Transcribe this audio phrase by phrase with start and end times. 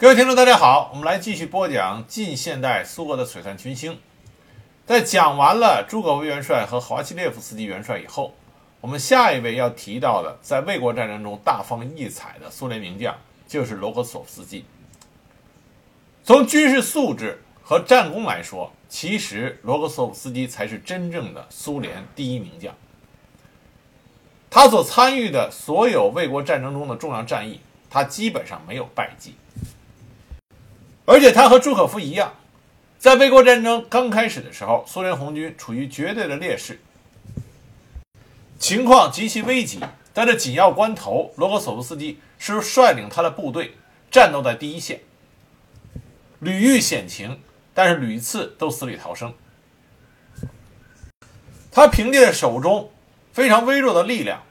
[0.00, 3.98] 各位听众，大家好，我们来继续播讲近现代苏俄的璀璨群星。
[4.86, 8.32] 在讲完了朱可夫元帅和华西列夫斯基元帅以后，
[8.80, 13.14] 我们下一位要提到的，在卫国战争中大放异彩的苏联名将，
[13.46, 14.64] 就是罗科索夫斯基。
[16.24, 22.74] 从军事素质和战功来说，其实罗科索夫斯基才是真正的苏联第一名将。
[24.48, 27.60] 他所参与的所有卫国战争中的重要战役，
[27.90, 29.34] 他基本上没有败绩。
[31.04, 32.34] 而且他和朱可夫一样，
[32.98, 36.80] 在卫国战争刚开始的时候，苏联红军处于绝对的劣势，
[38.58, 39.80] 情况极其危急。
[40.12, 43.76] 在这紧要关头，罗格索夫斯基是率领他的部队
[44.10, 45.00] 战斗在第一线，
[46.40, 47.40] 屡遇险情，
[47.72, 49.32] 但是屡次都死里逃生。
[51.70, 52.90] 他凭借着手中
[53.32, 54.42] 非常微弱的力量，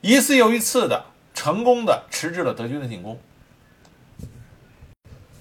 [0.00, 3.18] 一次又一次的成功的迟滞了德军的进攻。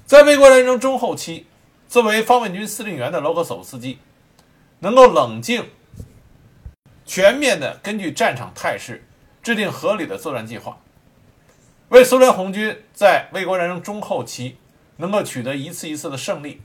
[0.10, 1.46] 在卫国战争中后期，
[1.88, 4.00] 作为方面军司令员的罗格索夫斯基，
[4.80, 5.70] 能够冷静、
[7.06, 9.06] 全面的根据战场态势
[9.44, 10.80] 制定合理的作战计划，
[11.90, 14.58] 为苏联红军在卫国战争中后期
[14.98, 16.60] 能够取得一次一次的胜利，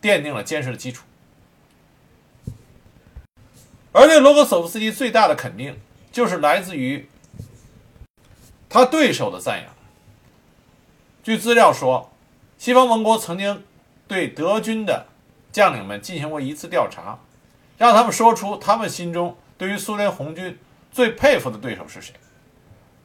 [0.00, 1.02] 奠定了坚实的基础。
[3.90, 5.76] 而对罗格索夫斯基最大的肯定，
[6.12, 7.08] 就是来自于
[8.68, 9.74] 他对手的赞扬。
[11.24, 12.12] 据资料说。
[12.58, 13.62] 西方盟国曾经
[14.08, 15.06] 对德军的
[15.52, 17.18] 将领们进行过一次调查，
[17.76, 20.58] 让他们说出他们心中对于苏联红军
[20.90, 22.14] 最佩服的对手是谁。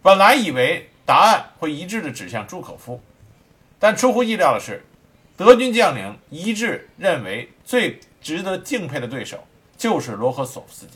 [0.02, 3.02] 本来以为答案会一致的指向朱可夫，
[3.78, 4.84] 但出乎意料的是，
[5.36, 9.44] 德军将领一致认为最值得敬佩的对手
[9.78, 10.94] 就是罗赫索夫斯基。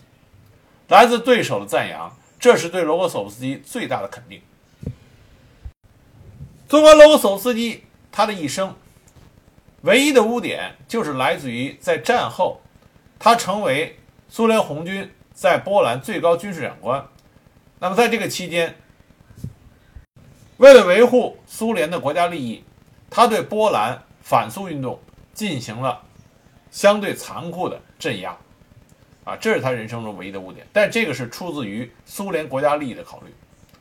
[0.87, 4.41] 来自对手的赞扬，这是对罗赫索夫斯基最大的肯定。
[6.67, 7.83] 纵观罗赫索夫斯基。
[8.15, 8.73] 他的一生，
[9.81, 12.61] 唯一的污点就是来自于在战后，
[13.19, 13.99] 他成为
[14.29, 17.05] 苏联红军在波兰最高军事长官。
[17.77, 18.73] 那么在这个期间，
[20.55, 22.63] 为了维护苏联的国家利益，
[23.09, 24.97] 他对波兰反苏运动
[25.33, 26.01] 进行了
[26.71, 28.37] 相对残酷的镇压。
[29.25, 30.65] 啊，这是他人生中唯一的污点。
[30.71, 33.35] 但这个是出自于苏联国家利益的考虑。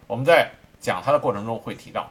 [0.09, 0.51] 我们在
[0.81, 2.11] 讲他的过程中会提到。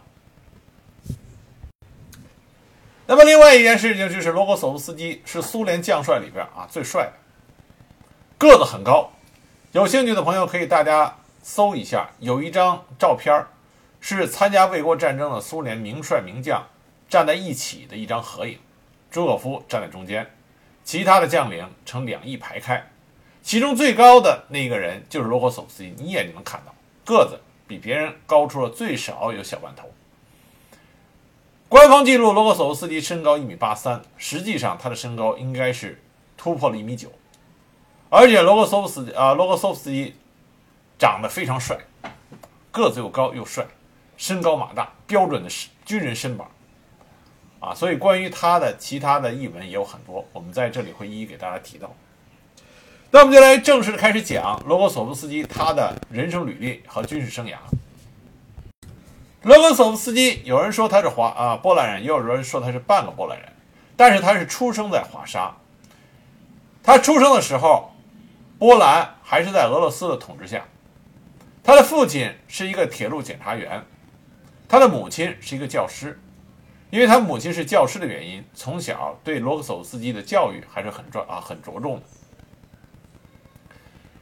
[3.05, 7.13] 那么，另外一件事情就是，罗格索夫斯基是苏联将帅里边啊最帅的，
[8.37, 9.11] 个子很高。
[9.73, 13.45] 有兴趣的朋友可以大家搜一下，有一张照片
[13.99, 16.65] 是参加卫国战争的苏联名帅名将
[17.09, 18.57] 站在一起的一张合影。
[19.11, 20.25] 朱可夫站在中间，
[20.85, 22.89] 其他的将领呈两翼排开，
[23.41, 27.37] 其中最高的那个人就是罗格索夫斯基，你眼睛能看到，个子
[27.67, 29.91] 比别人高出了最少有小半头。
[31.73, 35.99] 官方记录，罗格索夫斯基身高一米八三，实际上他的身高应该是
[36.37, 37.11] 突破了一米九，
[38.11, 40.13] 而且罗格索夫斯啊，罗格索夫斯基
[40.99, 41.75] 长得非常帅，
[42.69, 43.65] 个子又高又帅，
[44.17, 45.49] 身高马大，标准的
[45.83, 46.47] 军人身板
[47.59, 47.73] 啊。
[47.73, 51.91] 所以关于他的其他的译文也有很多，我们在这里会一一给大家提到。
[53.09, 57.55] 那我们就来正式的开始讲罗格索夫斯基他的人生履历和军事生涯。
[59.43, 63.51] 罗格索夫斯基，有人说他是华啊波兰人，也有人说他是半个波兰人，
[63.97, 65.53] 但是他是出生在华沙。
[66.81, 67.91] 他出生的时候，
[68.57, 70.65] 波兰还是在俄罗斯的统治下。
[71.61, 73.83] 他的父亲是一个铁路检查员，
[74.69, 76.17] 他的母亲是一个教师。
[76.89, 82.03] 因为他母亲是教师的原因，从小对罗格索夫斯基的教育还是很重啊很着重的。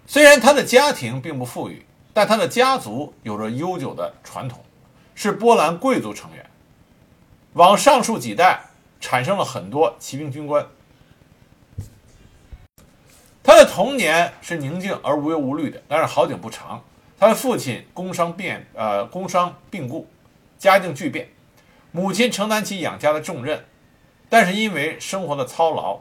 [0.08, 4.64] 虽然他的家庭并不富裕，但他的家族有着悠久的传统。
[5.24, 6.44] 是波兰贵族成员，
[7.54, 8.60] 往上述几代
[9.00, 10.66] 产生了很多骑兵军官。
[13.44, 16.84] 他的童年是宁静而无忧无虑的，但是好景不长，
[17.20, 20.10] 他的父亲工伤变呃工伤病故，
[20.58, 21.30] 家境巨变，
[21.92, 23.64] 母亲承担起养家的重任，
[24.28, 26.00] 但是因为生活的操劳，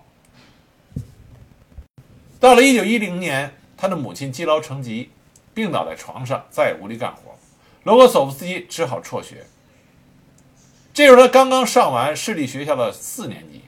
[2.41, 5.11] 到了1910年，他的母亲积劳成疾，
[5.53, 7.39] 病倒在床上，再也无力干活。
[7.85, 9.47] 罗格索夫斯基只好辍学。
[10.93, 13.62] 这时他刚刚上完市立学校的四年级，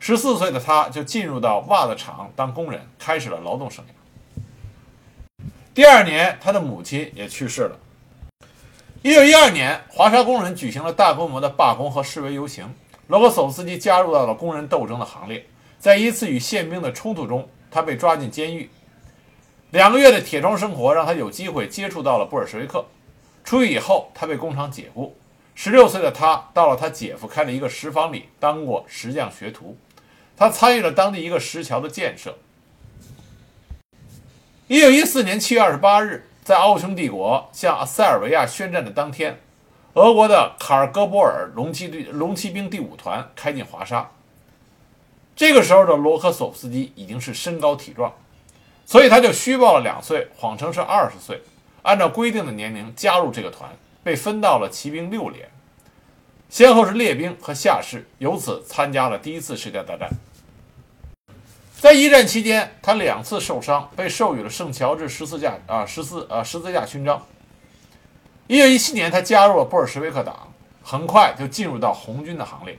[0.00, 3.88] 十四岁的他就进入到袜子厂当工人，开始了劳动生涯。
[5.74, 7.78] 第二年，他的母亲也去世了。
[9.02, 12.72] 一九一二年，华沙工人举行了大规模的罢工和示威游行，
[13.08, 15.46] 罗格索夫斯基加入到了工人斗争的行列。
[15.78, 18.70] 在一次与宪兵的冲突中，他被抓进监狱。
[19.70, 22.84] 两个月的铁窗生活让他有机会接触到了布尔什维克。
[23.48, 25.16] 出狱以后，他被工厂解雇，
[25.54, 29.74] 十六岁的他到了他姐夫开的一个石坊里当过石匠学徒，
[30.36, 32.36] 他参与了当地一个石桥的建设。
[34.66, 39.40] 一九一四年七月二十八日，在奥匈帝国向塞尔维亚宣战的当天，
[39.94, 44.10] 俄国的卡尔戈波尔龙骑队龙骑兵第五团开进华沙。
[45.34, 48.12] 这个时候的罗科索夫斯基已经是身高体壮，
[48.84, 51.40] 所以他就虚报了两岁，谎称是二十岁，
[51.82, 53.70] 按照规定的年龄加入这个团。
[54.00, 55.50] 被分到了骑兵六连，
[56.48, 60.08] 先后是列兵和下士，由此参加了第一次世界大战。
[61.78, 67.26] 在一战期间，他两次受伤，被授予了圣乔治十字架啊十字啊十字架勋章。
[68.46, 72.78] 一九一七年，他加入了布尔什维克党，很快就进入到红军的行列。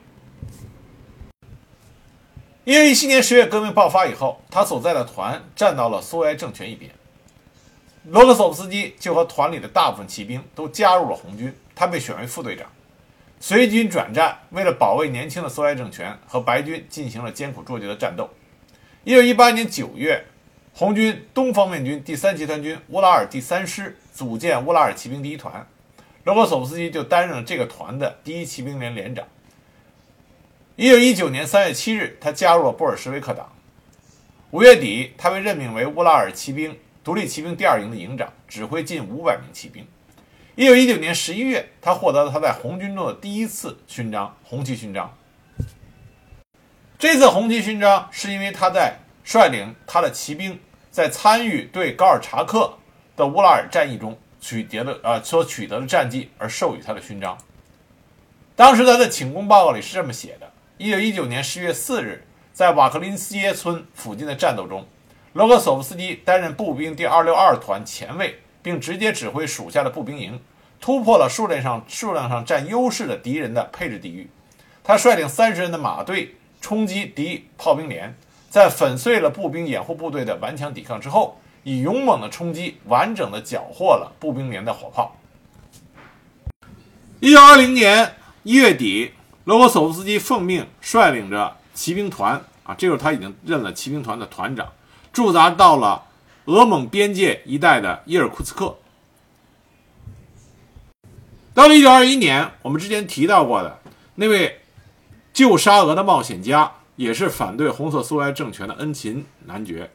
[2.63, 6.89] 一九一七年十月革命爆发以后，他所在的团站到了苏维埃政权一边。
[8.05, 12.65] 罗克索夫斯基就和团里的大部分骑兵都加入了红军，他被选为副队长，
[13.39, 18.29] 随军转战，为了保卫年轻的苏维埃政权，和白军进行了艰苦卓绝的战斗。
[19.03, 20.25] 一九一八年九月，
[20.73, 25.67] 红军东方面军第三集团军乌拉尔第三师组建乌拉尔骑兵第一团，
[26.23, 29.25] 罗克索夫斯基就担任了这个团的第一骑兵连连长。
[30.77, 33.51] 一九一九年三月七日，他加入了布尔什维克党。
[34.51, 36.79] 五月底，他被任命为乌拉尔骑兵。
[37.09, 39.83] 独立骑兵第二营的营长，指挥近五百名骑兵。
[40.53, 45.11] 一九一九年十一月，他获得了他在红军中的第一次勋章——红旗勋章。
[46.99, 50.59] 这次红旗勋章是因为他在率领他的骑兵
[50.91, 52.77] 在参与对高尔察克
[53.15, 57.35] 的乌拉尔战役中取得的呃所取得的战绩而授予他的勋章。
[58.55, 62.23] 当时他的请功报告里是这么写的：一九一九年十月四日，
[62.53, 64.87] 在瓦克林斯耶村附近的战斗中。
[65.33, 70.41] 罗格索夫斯基担任步兵第二六二团前卫，并直接指挥属下的步兵营，
[70.81, 74.27] 突破了数量上数量上占优势的敌人的配置地域。
[74.83, 78.17] 他率领三十人的马队冲击敌炮兵连，
[78.49, 85.15] 在粉碎了步兵掩护部队的顽强抵抗之后，以勇猛的冲击完整的缴获了步兵连的火炮。
[87.19, 89.11] 一九二零年一月底，
[89.43, 94.67] 罗格索夫斯基奉命率领着骑兵团啊，这时候他已经任了骑兵团的团长。
[95.11, 96.05] 驻扎到了
[96.45, 98.77] 俄蒙边界一带的伊尔库茨克。
[101.53, 103.79] 到了1921年，我们之前提到过的
[104.15, 104.61] 那位
[105.33, 109.91] 救沙俄的冒险家，也是反对红色苏维埃政权的恩琴男爵。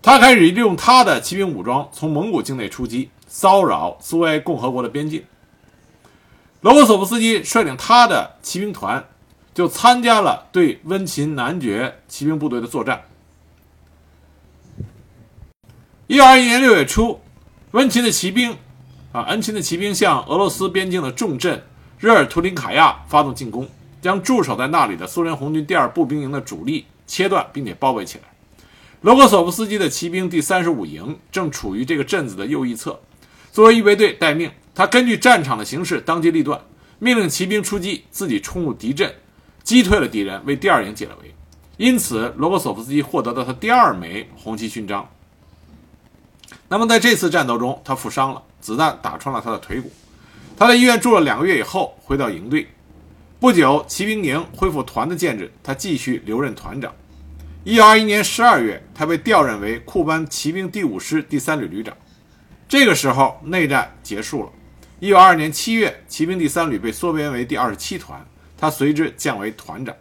[0.00, 5.24] 他开始利用他的骑兵武装从蒙古境内出击，骚扰苏维埃共和国的边境。
[6.60, 9.04] 罗伯索夫斯基率领他的骑兵团，
[9.54, 13.02] 就参加了对温琴男爵骑兵部队的作战。
[16.06, 17.18] 一九二一年六月初，
[17.70, 18.54] 温琴的骑兵，
[19.10, 21.64] 啊，恩琴的骑兵向俄罗斯边境的重镇
[21.98, 23.66] 热尔图林卡亚发动进攻，
[24.02, 28.24] 将驻守在那里的苏联红军第二步兵营的主力切断，并且包围起来。
[29.00, 33.00] 罗格索夫斯基的骑兵第三十五营正处于这个镇子的右翼侧，
[33.50, 34.50] 作为预备队待命。
[34.74, 36.60] 他根据战场的形势当机立断，
[36.98, 39.10] 命令骑兵出击，自己冲入敌阵，
[39.62, 41.34] 击退了敌人，为第二营解了围。
[41.78, 45.08] 因此，罗格索夫斯基获得了他第二枚红旗勋章。
[46.74, 49.92] 那么在这次战斗中，他负伤了，子弹打穿了他的腿骨。
[50.56, 52.66] 他在医院住了两个月以后，回到营队。
[53.38, 56.92] 不久，骑兵营恢复团的建制，他继续留任团长。
[57.64, 61.96] 1921年12月，他被调任为库班骑兵第五师第三旅旅长。
[62.68, 64.50] 这个时候，内战结束了。
[65.00, 68.20] 1922年7月，骑兵第三旅被缩编为第二十七团，
[68.58, 69.94] 他随之降为团长。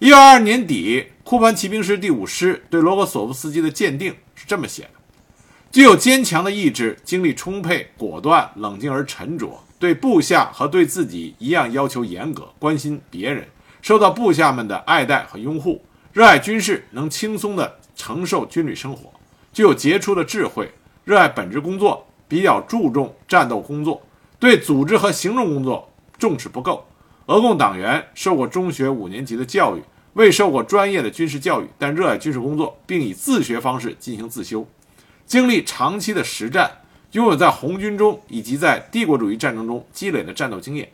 [0.00, 4.97] 1922年底，库班骑兵师第五师对罗格索夫斯基的鉴定是这么写的。
[5.70, 13.46] 具有坚强的意志，精力充沛、果断、冷静而沉着，对部下和对自己一样要求严格，关心别人，
[13.82, 15.82] 受到部下们的爱戴和拥护，
[16.14, 19.12] 热爱军事，能轻松地承受军旅生活，
[19.52, 20.72] 具有杰出的智慧，
[21.04, 24.00] 热爱本职工作，比较注重战斗工作，
[24.40, 26.82] 对组织和行政工作重视不够。
[27.26, 29.82] 俄共党员，受过中学五年级的教育，
[30.14, 34.66] 未受过专业的军事教育，但热爱军事工作，并以自学方式进行自修。
[35.28, 36.78] 经历长期的实战，
[37.12, 40.90] 拥有在红军中以及在帝国主义战争中积累的战斗经验。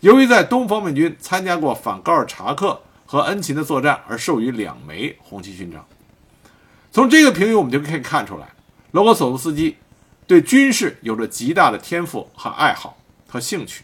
[0.00, 5.84] 由于在东方面军参加过反高尔察克和恩琴的作战，而授予两枚红旗勋章。
[6.92, 8.48] 从这个评语，我们就可以看出来，
[8.92, 9.76] 罗格索夫斯基
[10.28, 12.96] 对军事有着极大的天赋和爱好
[13.26, 13.82] 和兴趣，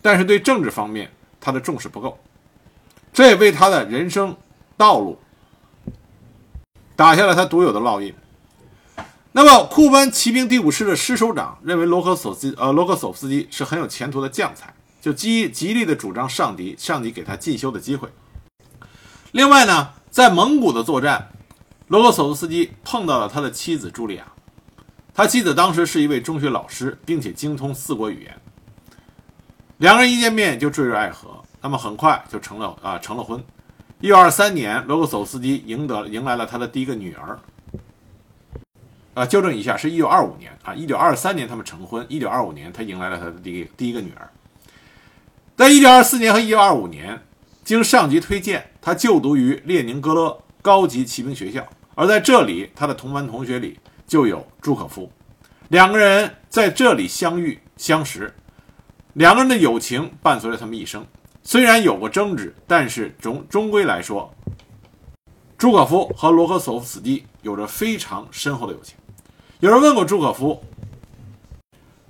[0.00, 2.16] 但是对政治方面他的重视不够，
[3.12, 4.36] 这也为他的人生
[4.76, 5.18] 道路
[6.94, 8.14] 打下了他独有的烙印。
[9.32, 18.08] 那么库班骑兵第五师的师首长认为罗克索斯呃罗克索夫斯基是很有前途的将才，就极极力的主张上敌，上敌给他进修的机会。
[19.30, 21.30] 另外呢，在蒙古的作战，
[21.86, 24.26] 罗克索夫斯基碰到了他的妻子茱莉亚，
[25.14, 28.36] 他妻子当时是一位中学老师，并且精通四国语言。
[29.78, 33.40] 两个人一见面就坠入爱河，那么很快就成了啊成了婚。
[34.00, 37.38] 一九二三年，罗克索夫斯基赢得迎来了他的第一个女儿。
[39.20, 44.26] 啊，纠正一下，是一九二五年啊，一九二三年他们成婚，一九二五年他迎来了他的第一第一个女儿。
[45.56, 47.20] 在一九二四年和一九二五年，
[47.62, 55.12] 经上级推荐，他就读于列宁格勒高级骑兵学校，而在这里，他的同班同学里就有朱可夫，
[55.68, 58.34] 两个人在这里相遇相识，
[59.12, 61.06] 两个人的友情伴随了他们一生。
[61.42, 64.34] 虽然有过争执，但是终终归来说，
[65.58, 68.96] 朱可夫和罗克索夫斯基有着非常深厚的友情。
[69.60, 70.64] 有人问过朱可夫，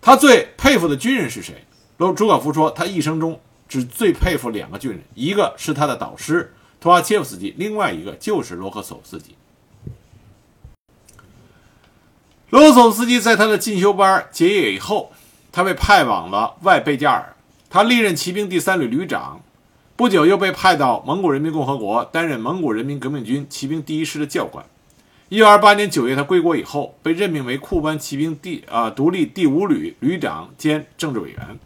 [0.00, 1.64] 他最佩服的军人是谁？
[1.97, 9.35] 罗朱可夫说，他一生中只最佩服两个军人，一个是他的导师托阿切夫斯基，另外一个就是罗克索夫斯基。
[12.50, 15.11] 罗克索夫斯基在他的进修班结业以后，
[15.50, 17.35] 他被派往了外贝加尔，
[17.69, 19.40] 他历任骑兵第三旅旅长，
[19.97, 24.64] 不久又被派到蒙古人民共和国担任蒙古人民革命军骑兵第一师的教官。
[25.31, 31.57] 一九二八年九月，他归国以后，被任命为库班骑兵第啊独立第五旅旅长兼政治委员。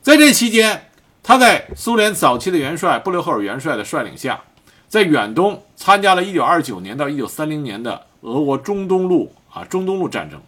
[0.00, 0.88] 在这期间，
[1.22, 4.42] 他在苏联早期的元帅布留赫尔元帅的率领下，
[4.88, 10.40] 在远东参加了一九二九年到一九三零年的俄国中东路啊中东路战争。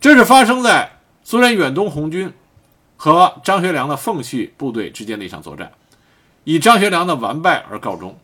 [0.00, 0.90] 这是发生在
[1.22, 2.32] 苏联远东红军
[2.96, 5.70] 和张学良的奉系部队之间的一场作战，
[6.42, 8.18] 以张学良的完败而告终。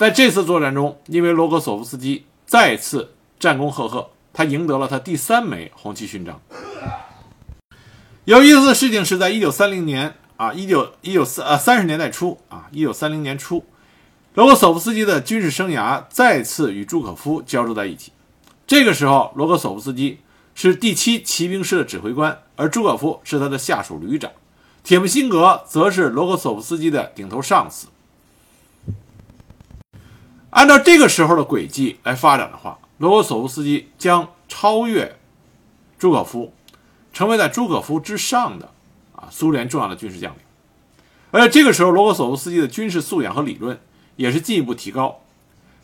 [0.00, 6.40] 在这次作战中，因为罗格索夫斯基再次战功赫赫，他赢得了他第三枚红旗勋章。
[8.24, 13.62] 有意思的事情是在一九三零年啊，一九一九四呃三十年代初啊，一九三零年初，
[14.32, 18.10] 罗格索夫斯基的军事生涯再次与朱可夫交织在一起。
[18.66, 20.20] 这个时候，罗格索夫斯基
[20.54, 24.30] 是第七骑兵师的指挥官，而朱可夫是他的下属旅长，
[24.82, 27.88] 铁木辛格则是罗格索夫斯基的顶头上司。
[30.50, 35.18] 按照这个时候的轨迹来发展的话，罗格索夫斯基将超越
[35.98, 36.52] 朱可夫，
[37.12, 38.72] 成为在朱可夫之上的
[39.14, 40.40] 啊苏联重要的军事将领。
[41.30, 43.80] 而且这个时候，罗格索夫斯基的军事素养和理论
[44.16, 45.22] 也是进一步提高。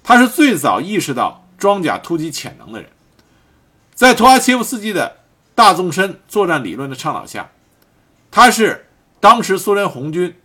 [0.03, 2.91] 他是最早意识到装甲突击潜能的人。
[3.95, 5.19] 在图阿切夫斯基的
[5.55, 7.51] 大纵深作战理论的倡导下，
[8.31, 8.89] 他是
[9.21, 10.37] 当时苏联红军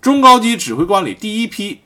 [0.00, 1.80] 中高级指挥官里第一批。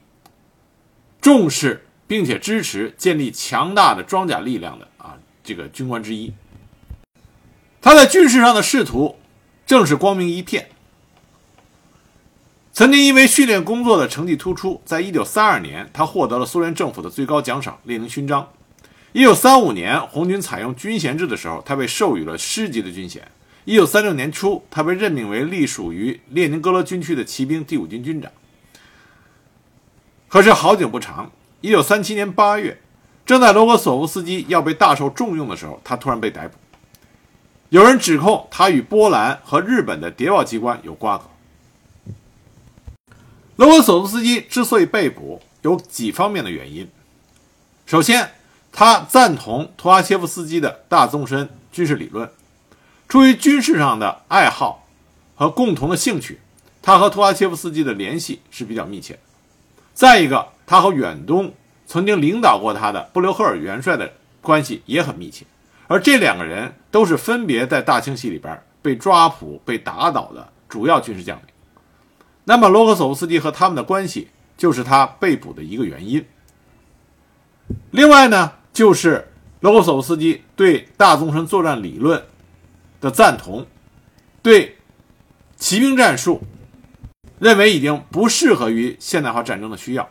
[1.26, 6.32] 重视并且支持建立强大的装甲力量的啊，这个军官之一。
[7.82, 9.16] 他在军事上的仕途
[9.66, 10.68] 正是光明一片。
[12.72, 18.48] 曾经因为训练工作的成绩突出，在一九三二年，他获得了苏联政府的最高奖赏——列宁勋章。
[19.10, 23.26] 一九三五年，红军采用军衔制的时候，他被授予了师级的军衔。
[23.64, 28.30] 一九三六年初，他被任命为隶属于列宁格勒军区的骑兵第五军军长。
[30.36, 31.30] 可是好景不长，
[31.62, 32.78] 一九三七年八月，
[33.24, 36.58] 正在罗格索夫斯基要被大受重用的时候，他突然被逮捕。
[37.70, 41.24] 有人指控他与波兰和日本的谍报机关有瓜葛。
[43.56, 46.86] 罗格索夫斯基之所以被捕，有几方面的原因。
[47.86, 48.32] 首先，
[48.70, 52.30] 他赞同图阿切夫斯基的大纵深军事理论，
[53.08, 54.86] 出于军事上的爱好
[55.34, 56.40] 和共同的兴趣，
[56.82, 59.20] 他和图阿切夫斯基的联系是比较密切的。
[59.96, 61.54] 再一个，他和远东
[61.86, 64.12] 曾经领导过他的布留赫尔元帅的
[64.42, 65.46] 关系也很密切，
[65.86, 71.46] 而这两个人都是分别在大清洗里边被抓捕、被打倒的主要军事将领。
[72.44, 76.22] 那么，罗克索夫斯基和他们的关系就是他被捕的一个原因。
[77.92, 82.22] 另外呢，就是罗克索夫斯基对大纵深作战理论
[83.00, 83.66] 的赞同，
[84.42, 84.76] 对
[85.56, 86.42] 骑兵战术。
[87.38, 90.08] 认为已经不适合于现代化战争的需要，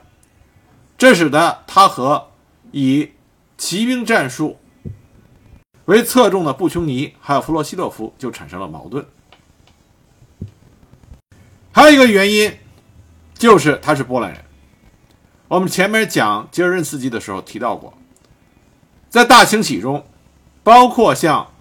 [0.97, 2.31] 这使得他和
[2.71, 3.11] 以
[3.57, 4.59] 骑兵战术
[5.85, 9.03] 为侧重的布琼尼还有弗洛西洛夫就产生了矛盾。
[11.71, 12.55] 还有一个原因
[13.33, 14.45] 就是他是波兰人。
[15.47, 17.93] 我们前面讲吉尔任斯基的时候提到过，
[19.09, 20.05] 在大清洗中，
[20.63, 21.51] 包括像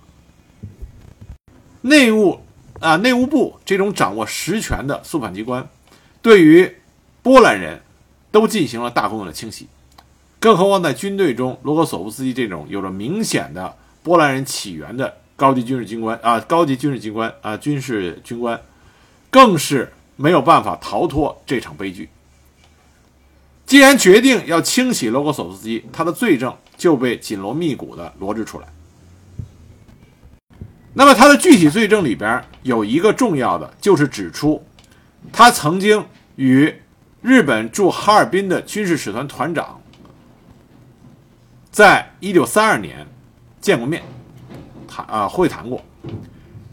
[1.81, 2.44] 内务。
[2.85, 5.67] 啊，内务部这种掌握实权的肃反机关，
[6.21, 6.71] 对于
[7.23, 7.81] 波兰人
[8.31, 9.67] 都进行了大规模的清洗。
[10.39, 18.61] 更何况在军队中，罗格索夫斯基这种有着明显的波兰人起源的高级军事军官啊，高级军事军官啊，军事军官，
[19.31, 22.11] 更是没有办法逃脱这场悲剧。
[23.65, 28.67] 既然决定要清洗罗格索夫斯基，他的罪证就被紧锣密鼓地罗织出来。
[30.97, 34.65] 那么他的具体罪证里边有一个重要的，就是指出
[35.33, 36.73] 他曾经与
[37.21, 39.81] 日本驻哈尔滨的军事使团团长，
[41.73, 43.05] 在一九三二年
[43.61, 44.05] 见过面，
[44.87, 45.85] 谈啊会谈过，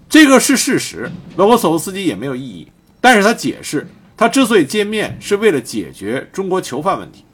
[0.07, 2.71] 这个是事实，罗格索夫斯基也没有异议。
[2.99, 7.25] 但是他解释，他之所以见面是为了解决中国囚犯问题，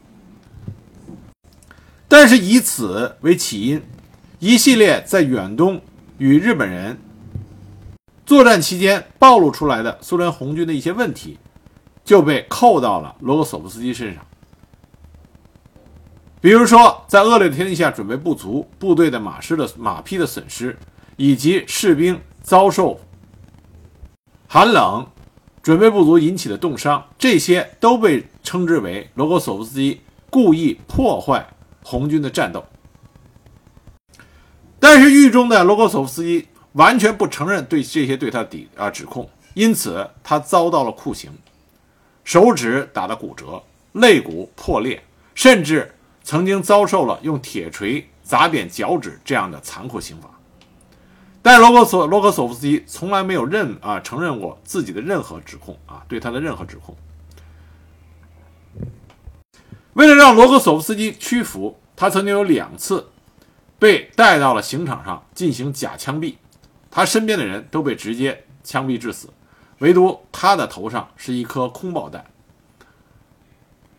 [2.07, 3.83] 但是以此为起因，
[4.39, 5.81] 一系列在远东。
[6.17, 6.97] 与日本人
[8.25, 11.37] 作战期间暴露出来的苏联红军的一些问题，
[12.03, 14.25] 就被扣到了罗格索夫斯基身上。
[16.41, 20.77] 比如说，在恶劣的天气下准备不足，部队的马师的马匹的损失，
[21.15, 22.99] 以及士兵遭受
[24.47, 25.05] 寒冷、
[25.61, 31.47] 准备不足引起的冻伤，这些都被称之为罗格索夫斯基故意破坏
[31.83, 32.63] 红军的战斗。
[34.79, 41.31] 但是狱中的罗格索夫斯基完全不承认对这些对他的抵啊指控，因此他遭到了酷刑，
[42.23, 45.01] 手指打得骨折，肋骨破裂，
[45.33, 45.91] 甚至
[46.23, 50.29] 曾经遭受了用铁锤砸扁脚趾这样的残酷刑罚。
[51.41, 56.95] 但罗格索罗格索夫斯基从来没有认啊承认过自己的任何指控啊对他的任何指控。
[59.93, 63.07] 为了让罗格索夫斯基屈服，他曾经有两次。
[63.79, 66.35] 被带到了刑场上进行假枪毙，
[66.89, 69.29] 他身边的人都被直接枪毙致死，
[69.79, 72.25] 唯独他的头上是一颗空爆弹。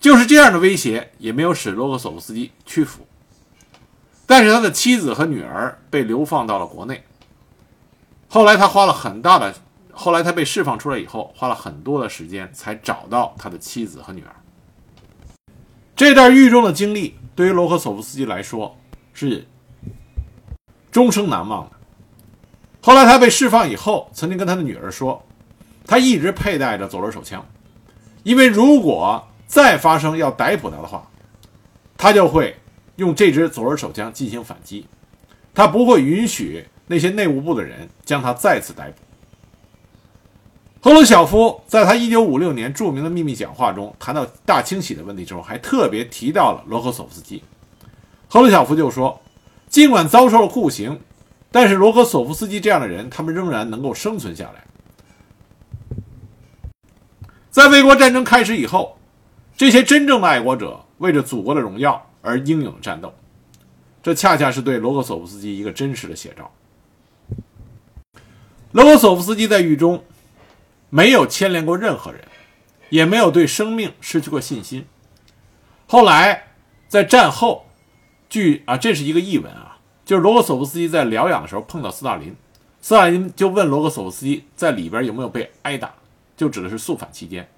[0.00, 3.06] 就是这样的威胁也没有使罗格索夫斯基屈服，
[4.26, 7.04] 但是他的妻子和女儿被流放到了国内。
[8.28, 9.54] 后来他花了很大的，
[9.92, 14.34] 后来他被释放出来以后，花了很多的时间才找到他的妻子和女儿。
[15.94, 18.76] 这段狱中的经历对于罗克索夫斯基来说
[19.12, 19.46] 是。
[20.90, 21.72] 终生难忘的。
[22.80, 25.22] 后来他被释放以后，曾经跟他的女儿说，
[25.84, 27.44] 他一直佩戴着左轮手枪，
[28.22, 31.06] 因为如果再发生要逮捕他的话，
[31.96, 32.56] 他就会
[32.96, 34.86] 用这支左轮手枪进行反击，
[35.52, 38.96] 他不会允许那些内务部的人将他再次逮捕。
[40.80, 47.42] 赫鲁晓夫在他1956年著名的秘密讲话中谈到大清洗的问题之后，还特别提到了罗科索夫斯基。
[48.28, 49.20] 赫鲁晓夫就说。
[49.68, 50.98] 尽管遭受了酷刑，
[51.50, 54.64] 但是罗格索夫斯基这样的人，他们仍然能够生存下来。
[57.50, 58.98] 在卫国战争开始以后，
[59.56, 63.12] 这些真正的爱国者为着祖国的荣耀而英勇战斗，
[64.02, 66.50] 这恰恰是对罗格索夫斯基一个真实的写照。
[68.72, 70.02] 罗格索夫斯基在狱中
[70.88, 72.22] 没有牵连过任何人，
[72.88, 74.86] 也没有对生命失去过信心。
[75.86, 76.48] 后来
[76.88, 77.67] 在战后。
[78.28, 82.34] 据啊，这是一个译文啊，就是罗格索夫斯基在疗养的时候碰到斯大林，
[82.80, 85.92] 斯大林就问罗格索夫斯基在里边有没有被挨打，
[86.36, 87.48] 就指的是肃反期间，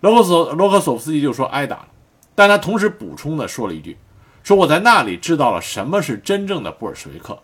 [0.00, 1.88] 罗格索罗格索夫斯基就说挨打了，
[2.34, 3.96] 但他同时补充的说了一句，
[4.44, 7.38] 说我在那里知道了什么是真正的布尔什维克。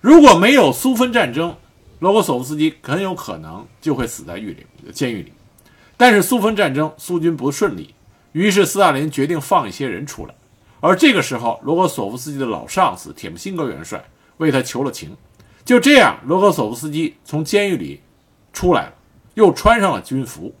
[0.00, 1.54] 如果没有苏芬战争，
[2.00, 5.32] 罗格索夫斯基很有可能就会死在狱里监狱里，
[5.96, 7.94] 但是苏芬战争苏军不顺利。
[8.32, 10.34] 于是斯大林决定放一些人出来，
[10.80, 14.04] 而这个时候，罗格索夫斯基的老上司铁木辛格元帅
[14.38, 15.16] 为他求了情。
[15.64, 18.00] 就这样，罗格索夫斯基从监狱里
[18.52, 18.94] 出来了，
[19.34, 20.54] 又穿上了军服。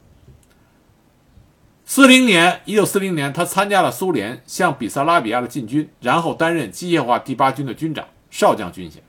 [1.84, 9.02] 四零年，一九四零年，他参加了苏联向比萨拉比亚的进军，然后担任机械化第八军的军长，少将军衔。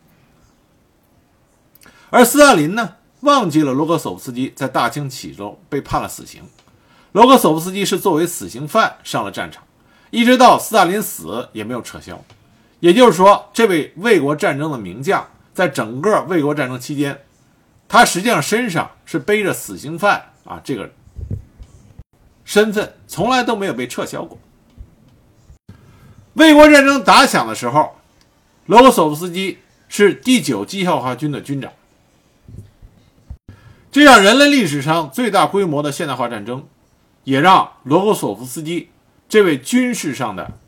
[2.09, 6.41] 而斯大林呢，忘记了罗格索夫斯基在大清洗中被判了死刑。
[7.13, 9.63] 罗格索夫斯基是作为死刑犯上了战场，
[10.09, 12.19] 一直到斯大林死也没有撤销。
[12.79, 17.21] 也就是说，这位卫国战争的名将，在整个卫国战争期间，
[17.87, 20.89] 他实际上身上是背着死刑犯啊这个
[22.43, 24.37] 身份，从来都没有被撤销过。
[26.33, 27.95] 卫国战争打响的时候，
[28.65, 31.71] 罗格索夫斯基是第九机械化军的军长，
[33.91, 36.65] 这样人类历史上最大规模的现代化战争。
[37.23, 38.89] 也让罗格索夫斯基
[39.27, 40.59] 这位军事上的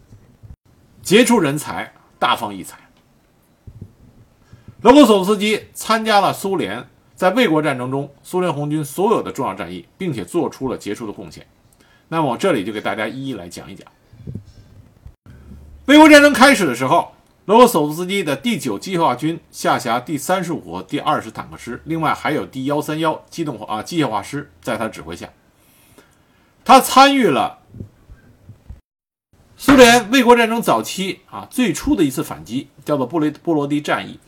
[1.02, 2.80] 杰出人才大放异彩。
[4.82, 11.46] 罗格索夫斯基参加了苏联在卫国战争中苏联红军所有的重要战役，并且做出了杰出的贡献。
[12.08, 12.22] 那。
[12.22, 13.88] 么我这里就给大家一一来讲一讲。
[15.86, 17.14] 卫国战争开始的时候，
[17.46, 25.30] 罗格索夫斯基的第九机械化军下辖第三十五和第二十坦克师，另外还有第幺三幺机动化啊机械化师在他指挥下，
[26.66, 27.60] 他参与了
[29.56, 34.20] 苏联卫国战争早期啊最初的一次反击，叫做布雷波罗的战役，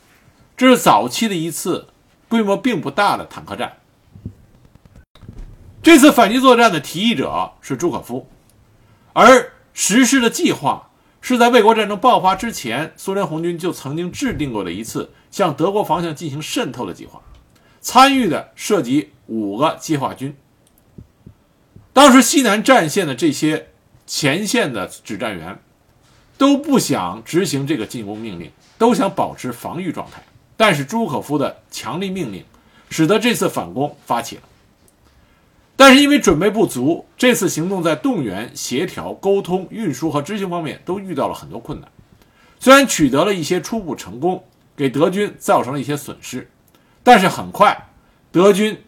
[0.56, 1.88] 这是早期的一次
[2.30, 3.78] 规模并不大的坦克战。
[5.82, 8.30] 这次反击作战的提议者是朱可夫，
[9.14, 17.20] 而实施的计划是在卫国战争爆发之前，苏联红军就曾经制定过的一次向德国方向进行渗透的计划。
[17.82, 20.38] 参与的涉及五个计划军。
[21.98, 23.70] 当时西南战线的这些
[24.06, 25.58] 前线的指战员
[26.38, 30.22] 都不想执行这个进攻命令，都想保持防御状态。
[30.56, 32.46] 但是朱可夫的强力命令，
[32.92, 34.44] 使得这次反攻发起了。
[35.76, 41.90] 但是因为准备不足，这次行动在动员、协调、沟通、运输和执行方面都遇到了很多困难。
[42.60, 44.44] 虽然取得了一些初步成功，
[44.76, 46.48] 给德军造成了一些损失，
[47.02, 47.90] 但是很快，
[48.32, 48.80] 德军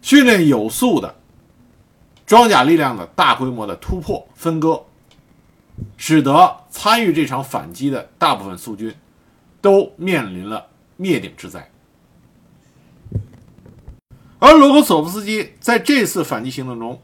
[0.00, 1.21] 训练有素的
[2.32, 4.86] 装甲力量的大规模的突破分割，
[5.98, 8.94] 使得参与这场反击的大部分苏军
[9.60, 10.66] 都面临了
[10.96, 11.70] 灭顶之灾。
[14.38, 17.02] 而罗格索夫斯基在这次反击行动中，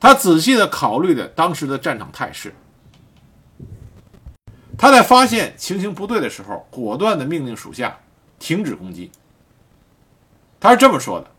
[0.00, 2.52] 他仔细的考虑了当时的战场态势。
[4.76, 8.00] 他在发现情形不对的时候，果断的命令属下
[8.40, 9.12] 停止攻击。
[10.58, 11.30] 他是这么说的：“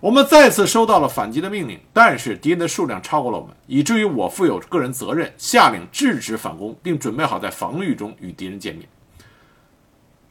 [0.00, 8.88] 我们再次收到了反击的命令，但是敌人的数量超过了我们，以至于我负有个人责任，下令制止反攻，并准备好在防御中与敌人见面。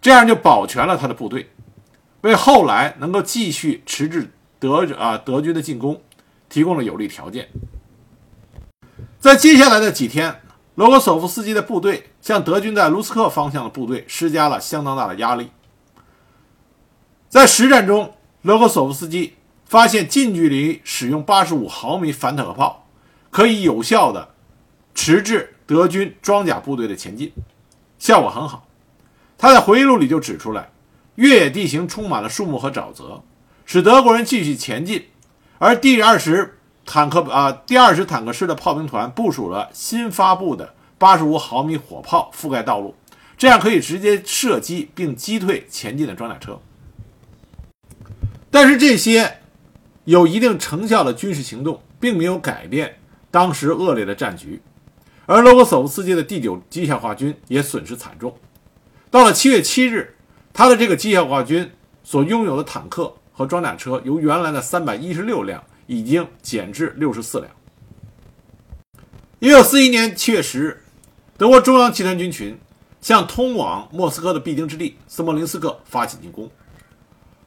[0.02, 1.50] 这样就保全了他的部队。”
[2.22, 6.02] 为后来能够继续迟滞德啊德军的进攻
[6.50, 7.48] 提供了有利条件。
[9.20, 10.42] 在接下来的几天，
[10.76, 15.52] 罗格索夫斯基的部队向德军在卢斯克方向的部队施加了相当大的压力。
[17.30, 19.36] 在实战中，罗格索夫斯基
[19.68, 22.88] 发现近距离使用85毫米反坦克炮
[23.30, 24.30] 可以有效的
[24.96, 27.32] 迟滞德军装甲部队的前进，
[28.00, 28.68] 效果很好。
[29.38, 30.70] 他在回忆录里就指出来。
[31.16, 33.24] 越野地形充满了树木和沼泽，
[33.66, 35.08] 使德国人继续前进。
[35.58, 42.94] 而第二十坦克啊，第二十坦克师的炮兵团部署了新发布的八十五毫米火炮，覆盖道路，
[43.36, 46.62] 这样可以直接射击并击退前进的装甲车。
[48.52, 49.40] 但是这些
[50.08, 52.98] 有一定成效的军事行动，并没有改变
[53.30, 54.62] 当时恶劣的战局。
[55.26, 58.36] 而罗格索夫斯基的第九机械化军也损失惨重。
[59.12, 60.16] 到了七月七日。
[60.54, 61.70] 他的这个机械化军
[62.04, 67.52] 所拥有的坦克和装甲车，由原来的三百一十六辆已经减至六十四辆。
[69.38, 70.84] 一九四一年七月十日，
[71.38, 72.58] 德国中央集团军群
[73.02, 76.50] 向通往莫斯科的必经之地斯莫林斯克发起进攻。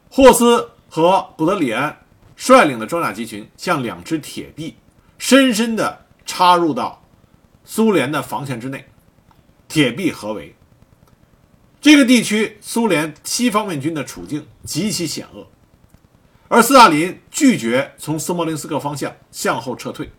[0.09, 1.93] 霍斯和古德里安
[2.41, 4.75] 率领的装甲集群像两只铁臂，
[5.19, 6.99] 深深地插入到
[7.63, 8.83] 苏联的防线之内，
[9.67, 10.55] 铁壁合围。
[11.79, 15.45] 这个地区苏联西方面军的处境极其险恶，
[16.47, 20.11] 而斯大林拒绝从斯莫林斯克方向向后撤退。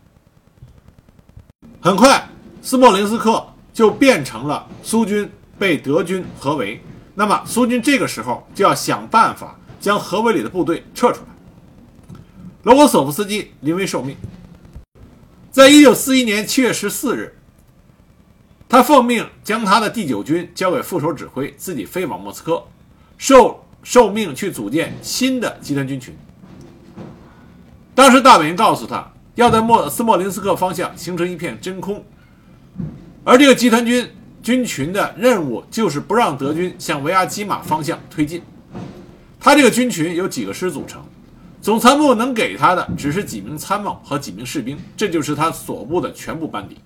[1.81, 2.29] 很快，
[2.61, 6.81] 斯莫林斯克就变成了苏军被德军合围。
[7.15, 11.32] 那么，苏军这个时候就要想办法将合围里的部队撤出来。
[12.63, 14.15] 罗格索夫斯基临危受命，
[15.51, 17.35] 在一九四一年七月十四日。
[18.69, 22.63] 他奉命将他的第九军交给副手指挥，自己飞往莫斯科，
[23.17, 26.15] 受受命去组建新的集团军群。
[27.93, 32.03] 当时大本营告诉他，要在莫斯莫林斯克方向形成一片真空，
[33.25, 34.09] 而这个集团军
[34.41, 38.41] 军群的任务就是不让德军向维亚基马方向推进。
[39.37, 41.05] 他这个军群由几个师组成，
[41.63, 46.77] 总参谋部能给他的只是几名参谋和几名士兵，这就是他所部的全部班底。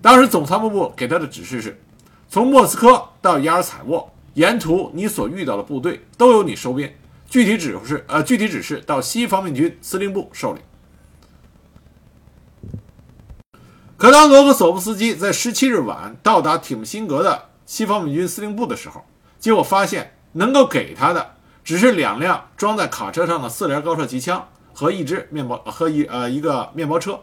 [0.00, 1.82] 当时总参谋部给他的指示是：
[2.28, 6.96] 从莫斯科到雅尔采沃，沿途你所遇到的部队都由你收编。
[7.28, 10.60] 具体指示呃，具体指示到西方面军司令部受理。
[13.96, 19.04] 可当罗格索夫斯基在十七日晚到达铁木辛格的西方面军司令部的时候，
[19.40, 27.20] 结果发现能够给他的只是两辆装在卡车上的四连高射机枪和一支面包和一呃一个面包车。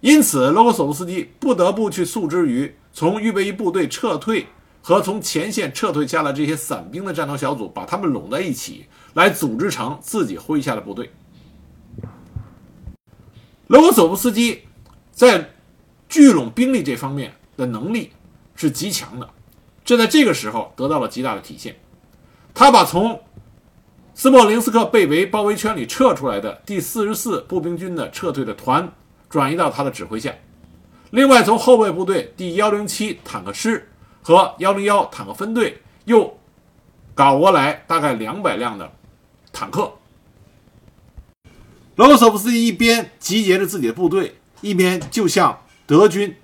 [0.00, 4.46] 因此，罗格索夫斯基不得不去诉之于从预备役部队撤退
[4.82, 11.10] 和从前线撤退下来这些散兵的战斗小组，把他们拢在一起，来组织成自己麾下的部队。
[13.68, 14.64] 罗格索夫斯基
[15.12, 15.50] 在
[16.08, 18.10] 聚拢兵力这方面的能力
[18.56, 19.30] 是极强的，
[19.84, 21.76] 这在这个时候得到了极大的体现。
[22.54, 23.20] 他把从
[24.14, 28.92] 斯莫林斯克被围包围圈里撤出来的第四十四步兵军的撤退的团
[29.28, 30.32] 转移到他的指挥下。
[31.10, 33.90] 另外，从后备部队第幺零七坦克师
[34.22, 36.38] 和幺零幺坦克分队又
[37.14, 38.92] 搞过来大概两百辆的
[39.52, 39.92] 坦克。
[41.96, 46.36] 罗格索夫斯基一边集结着自己的部队，一边就向德军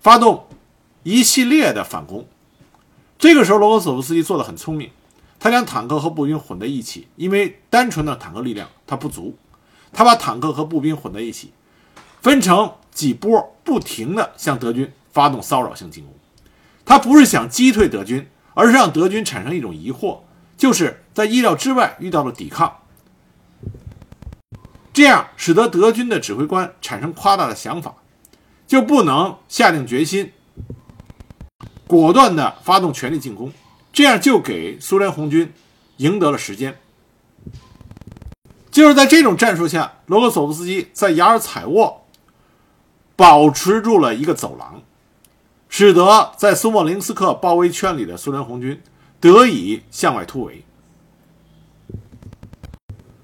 [0.00, 0.46] 发动
[1.02, 2.26] 一系列的反攻。
[3.18, 4.90] 这个时候，罗格索夫斯基做的很聪明。
[5.44, 9.36] 他将坦克和步兵混在一起，因为单纯的坦克力量它不足，
[9.92, 11.52] 他把坦克和步兵混在一起，
[12.22, 16.14] 分成几波，不停地向德军发动骚扰性进攻。
[16.86, 20.20] 他不是想击退德军，而是让德军产生一种疑惑，
[20.56, 22.78] 就是在意料之外遇到了抵抗，
[24.94, 27.96] 这样使得德军的指挥官产生夸大的想法，
[28.66, 30.32] 就不能下定决心，
[31.86, 33.52] 果断地发动全力进攻。
[33.94, 35.52] 这样就给苏联红军
[35.98, 36.76] 赢得了时间。
[38.70, 42.04] 就是在这种战术下，罗格索夫斯基在雅尔采沃
[43.14, 44.82] 保持住了一个走廊，
[45.68, 48.82] 使得在苏莫林斯克包围圈里的苏联红军
[49.20, 50.64] 得以向外突围。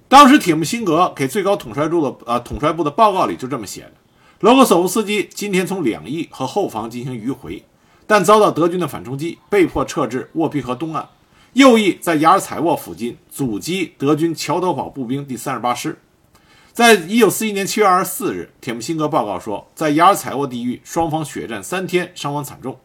[0.06, 3.92] 当时铁木辛格给最高统帅部的呃统帅部的报告里就这么写的：
[4.38, 7.64] 罗格索夫斯基今天从两翼和后方进行迂回。
[8.10, 11.08] 但遭到德军的反冲击，被迫撤至沃皮河东岸，
[11.52, 15.96] 右翼在雅尔采沃附近阻击德军桥头堡步兵第三十八师。
[16.72, 22.80] 在一九四一年七月二十四日，铁木辛格报告说，在雅尔采沃地域，双方血战三天，伤亡惨重。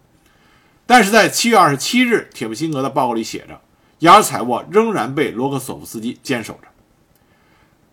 [0.86, 3.60] 但是在七月二十七日，铁木辛格的报告里写着，
[4.02, 6.68] 雅尔采沃仍然被罗格索夫斯基坚守着。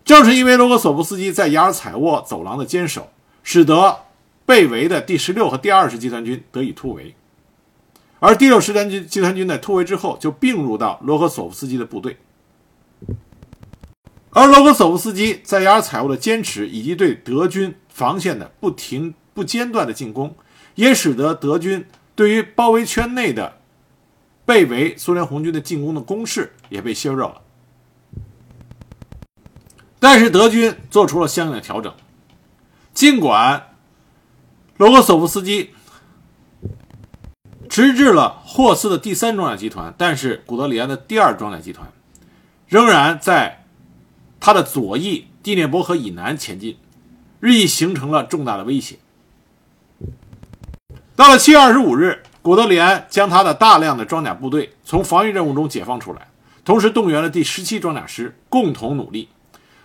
[0.05, 3.09] 正是因为罗格索夫斯基在雅尔采沃走廊的坚守，
[3.41, 4.01] 使得
[4.45, 7.15] 被围的第十六和第二十集团军得以突围。
[8.23, 12.15] 而第六师团军集团军在突围之后，就并入到罗格索夫斯基的部队。
[14.29, 20.37] 而罗格索夫斯基在雅尔采沃的坚持，以及对德军防线的不停不间断的进攻，
[20.75, 23.57] 也使得德军对于包围圈内的
[24.45, 27.41] 被围苏联红军的进攻的攻势也被削弱了。
[29.99, 31.93] 但是德军做出了相应的调整，
[32.93, 33.75] 尽管
[34.77, 35.71] 罗格索夫斯基。
[37.69, 41.91] 直至了霍斯的第三装甲集团，但是古德里安的第二装甲集团
[42.67, 43.65] 仍然在
[44.39, 46.77] 他的左翼第聂伯河以南前进，
[47.39, 48.97] 日益形成了重大的威胁。
[51.15, 56.27] 到了七月二十五日，古德里安将他的大量的装甲部队从防御任务中解放出来，
[56.65, 59.29] 同时动员了第十七装甲师共同努力。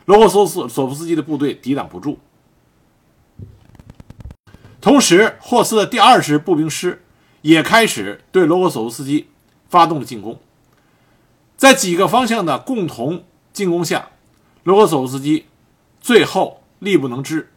[0.04, 2.18] 罗霍索斯索夫斯基的部队抵挡不住，
[4.80, 7.02] 同时霍斯的第二十步兵师。
[7.42, 9.28] 也开始对罗格索夫斯基
[9.68, 10.40] 发动了进攻，
[11.56, 14.10] 在几个方向的共同进攻下，
[14.64, 15.46] 罗格索夫斯基
[16.00, 17.52] 最后力不能支。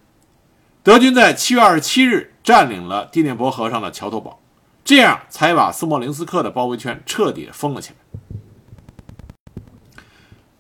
[0.84, 4.40] 德军在七月二十七日占领了第聂伯河上的桥头堡，
[4.84, 7.96] 这样才把斯莫林斯克的包围圈彻底封了起来。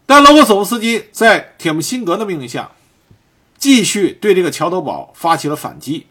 [0.05, 2.71] 但罗格索夫斯基在铁木辛格的命令下，
[3.57, 6.07] 继续对这个桥头堡发起了反击。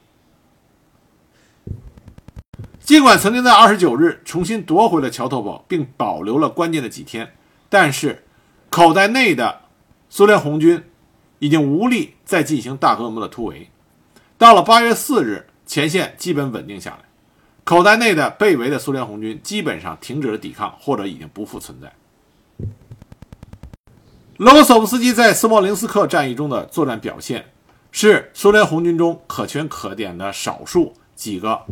[2.90, 7.36] 尽管曾经在二十九日重新夺回了桥头堡，并保留了关键的几天，
[7.68, 8.24] 但是
[8.68, 9.60] 口袋内的
[10.08, 10.82] 苏联红军
[11.38, 13.70] 已经无力再进行大规模的突围。
[14.36, 17.04] 到了八月四日，前线基本稳定下来，
[17.62, 21.92] 口袋内的被围的苏联红军基本上停止了抵抗，或者已经不复存在。
[24.38, 27.52] 罗格索夫斯基在斯莫林斯克战役中的作战表现，
[27.92, 31.62] 是苏联红军中可圈可点的少数几个。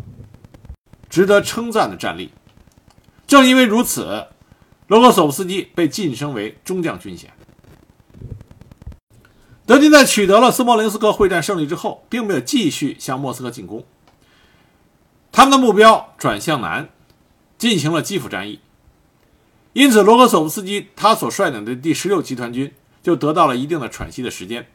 [1.18, 2.30] 值得称赞的战力。
[3.26, 4.28] 正因为如此，
[4.86, 7.32] 罗格索夫斯基被晋升为中将军衔。
[9.66, 13.84] 德军在取得了斯莫林斯克会战胜利之后，并没有继续向莫斯科进攻，
[15.32, 16.88] 他们的目标转向南，
[17.58, 18.60] 进行了基辅战役。
[19.72, 24.68] 因此，罗格索夫斯基他所率领的第十六集团军就得到了一定的喘息的时间。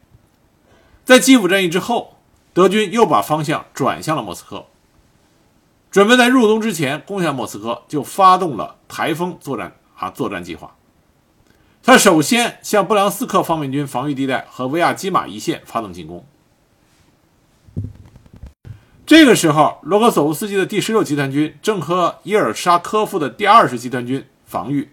[1.05, 2.17] 在基辅战役之后，
[2.51, 4.65] 德军又把方向转向了莫斯科。
[5.93, 10.75] 准备在入冬之前攻下莫斯科，就发动了台风作战啊作战计划。
[11.83, 16.25] 他首先向布良斯克方面军防御地带和维亚基马一线发动进攻。
[19.05, 24.91] 这个时候，罗格索夫斯基的第十六集团军正和伊尔沙科夫的第二十集团军防御，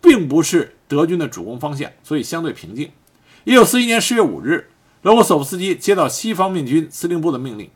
[0.00, 2.90] 并不是德军的主攻方向，所以相对平静。
[3.44, 4.70] 一九四一年十月五日，
[5.02, 7.70] 罗格索夫斯基接到西方面军司令部的命令，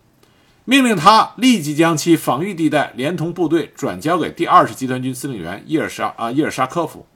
[0.67, 7.07] 命令他立即将其防御地带连同部队转交给第二十集团军司令员伊尔沙啊伊尔沙科夫，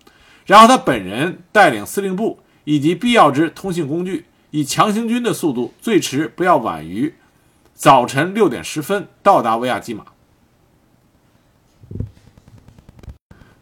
[0.44, 7.14] 然后他本人带领司令部以及必要之通信工具，以强行军的速度，最迟不要晚于
[7.72, 10.04] 早晨六点十分到达维亚基马。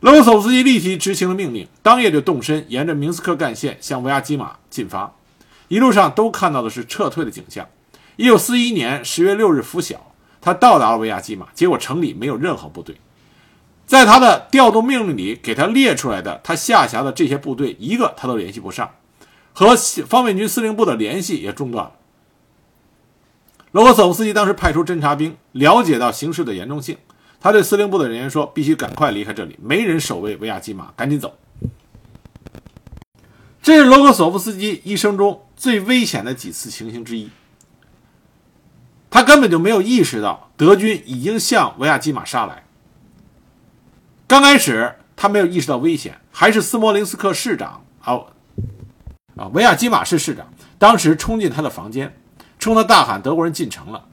[0.01, 5.15] 罗格索夫斯基立即执行了命令，当夜就动身，沿着明斯克干线向维亚基马进发。
[5.69, 7.69] 一路上都看到的是撤退的景象。
[8.17, 12.97] 一九四一年十月六日拂晓，他到达了维亚基马，结果城里没有任何部队。
[13.87, 18.91] 在他的调动命令里给他列出来的，他下辖的这些部队一个他都联系不上，
[19.53, 19.77] 和
[20.07, 21.93] 方面军司令部的联系也中断了。
[23.73, 26.97] 罗格索夫斯基当时派出侦察兵，了解到形势的严重性，
[27.39, 31.37] 他对司令部的人员说：“必须赶快离开这里，没人守卫维亚基马，赶紧走。”
[33.63, 37.29] 这是罗格索夫斯基一生中最危险的几次情形之一。
[39.17, 42.65] 他根本就没有意识到德军已经向维亚基马杀来。
[44.27, 48.21] 刚开始他没有意识到危险，还是斯摩林斯克市长啊
[49.35, 52.15] 啊维亚基马市市长当时冲进他的房间，
[52.59, 54.05] 冲他大喊：“德国人进城了！”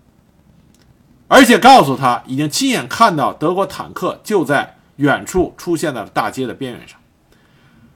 [1.28, 6.98] 而且告诉他已经亲眼看到德国坦克就在远处出现在了大街的边缘上。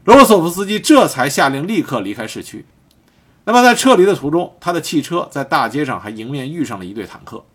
[0.03, 2.65] 罗索夫斯基这才下令立刻离开市区。
[3.47, 7.45] 那么在撤离的途中，他的汽车在大街上还迎面遇上了一队坦克，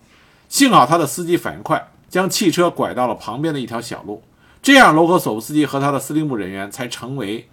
[0.48, 4.22] 幸好他的司机反应快，将汽车拐到了旁边的一条小路，
[4.62, 7.46] 这样罗格索夫斯基和他的司令部人员才成为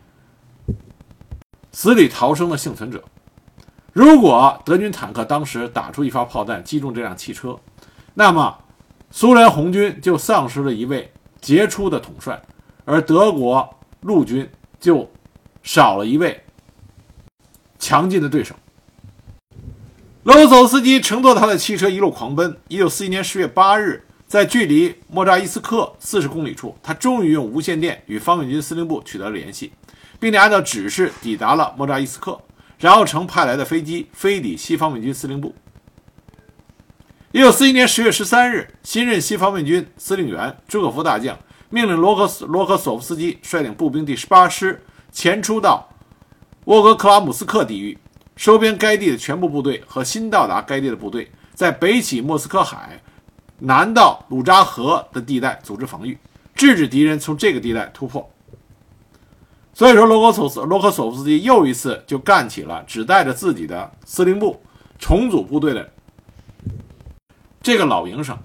[1.73, 3.03] 死里逃生的幸存者。
[3.91, 7.59] 如果德军坦克当时打出一发炮弹击中这辆汽车，
[8.13, 8.57] 那么
[9.11, 12.41] 苏联红军就丧失了一位杰出的统帅，
[12.85, 14.49] 而德国陆军。
[14.79, 15.11] 就
[15.61, 16.41] 少了一位
[17.79, 18.53] 强劲的对手。
[20.23, 22.55] 罗格索夫斯基乘坐他的汽车一路狂奔。
[22.67, 29.71] 一九四一年十月八日，在距离莫扎伊斯克四十公里处，他终于用无线电与方面军司令部取得了联系，
[30.19, 32.39] 并且按照指示抵达了莫扎伊斯克，
[32.77, 35.55] 然后乘派来的飞机飞抵西方面军司令部。
[37.31, 41.37] 一九四一年十月十三日，新任西方面军司令员朱可夫大将。
[41.71, 45.87] 命令罗克罗克索夫斯基率领步兵第十八师前出到
[46.69, 47.97] 沃格克拉姆斯克地域，
[48.35, 53.01] 收编该地的全部部队和新到达该地的部队，在北起莫斯科海、
[53.57, 56.15] 南到鲁扎河的地带组织防御，
[56.53, 58.29] 制止敌人从这个地带突破。
[59.73, 64.61] 所以说，罗克索斯罗克索夫斯基又一次就干起了只带着自己的司令部
[64.99, 65.89] 重组部队的
[67.63, 68.37] 这个老营生。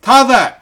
[0.00, 0.60] 他在。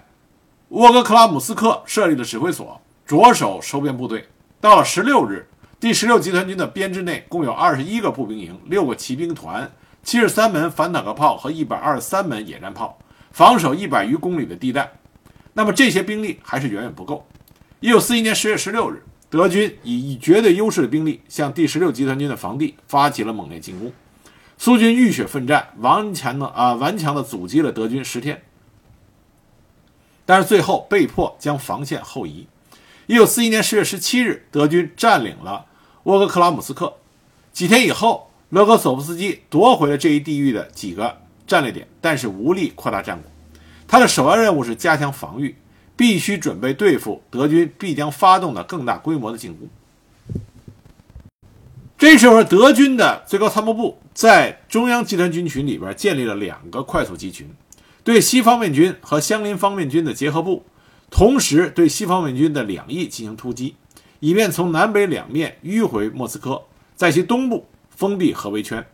[0.70, 4.26] 沃格克拉姆斯克设立了指挥所，着手收编部队。
[4.58, 5.46] 到了十六日，
[5.82, 9.68] 第十六集团军的编制内共有二十一个步兵营、六个骑兵团、
[10.04, 12.96] 七十三门反坦克炮和一百二十三门野战炮，
[13.32, 14.92] 防守一百余公里的地带。
[15.54, 17.26] 那么这些兵力还是远远不够。
[17.80, 23.92] 一九四一年十月十六日，德军以以绝对优势的兵力向第十六集团军的防地发起了猛烈进攻。
[24.56, 28.40] 苏军浴血奋战，顽强的啊顽强的阻击了德军十天。
[30.24, 32.46] 但是最后被迫将防线后移。
[33.08, 35.66] 一九四一年十月十七日，德军占领了
[36.04, 36.94] 沃格克拉姆斯克。
[37.52, 43.30] 几天以后，罗格索夫斯基夺回了这一地域的几个战略点，但是无力扩大战果。
[43.86, 45.54] 他的首要任务是加强防御，
[45.96, 49.68] 必须准备对付德军必将发动的更大规模的进攻。
[51.98, 57.48] 这时候，德军的最高参谋部在中央集团军群里边建立了两个快速集群。
[58.02, 60.64] 对西方面军和相邻方面军的结合部，
[61.10, 63.76] 同时对西方面军的两翼进行突击，
[64.22, 66.62] 以便从南北两面迂回莫斯科，
[66.94, 68.86] 在其东部封闭合围圈。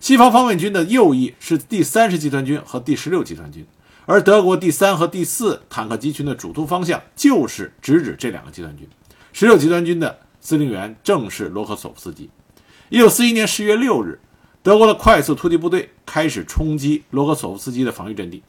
[0.00, 3.66] 西方方面军的右翼是第三十集团军和第十六集团军，
[4.06, 8.88] 而德国第三和第四坦克集群的主突方向就是直指这两个集团军。
[9.34, 12.30] 十六集团军的司令员正是罗克索夫斯基。
[12.88, 14.18] 一九四一年十月六日。
[14.62, 18.42] 德国的快速突击部队开始冲击罗克索夫斯基的防御阵地，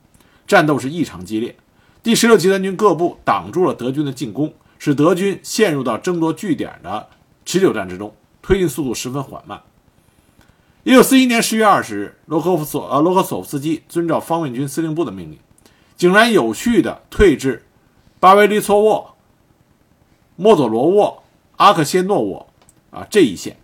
[0.47, 1.57] 战斗是异常激烈。
[2.01, 4.53] 第十六集团军各部挡住了德军的进攻，
[4.85, 7.09] 使德军陷入到争夺据点的
[7.43, 9.59] 持久战之中，推进速度十分缓慢。
[10.83, 15.39] 一九四一年十月二十日，罗科夫索呃罗科索夫斯基遵照方面军司令部的命令，
[15.97, 17.65] 井然有序地退至
[18.19, 19.15] 巴维利措沃、
[20.35, 21.23] 莫佐罗沃、
[21.57, 22.47] 阿克谢诺沃
[22.91, 23.57] 啊这一线。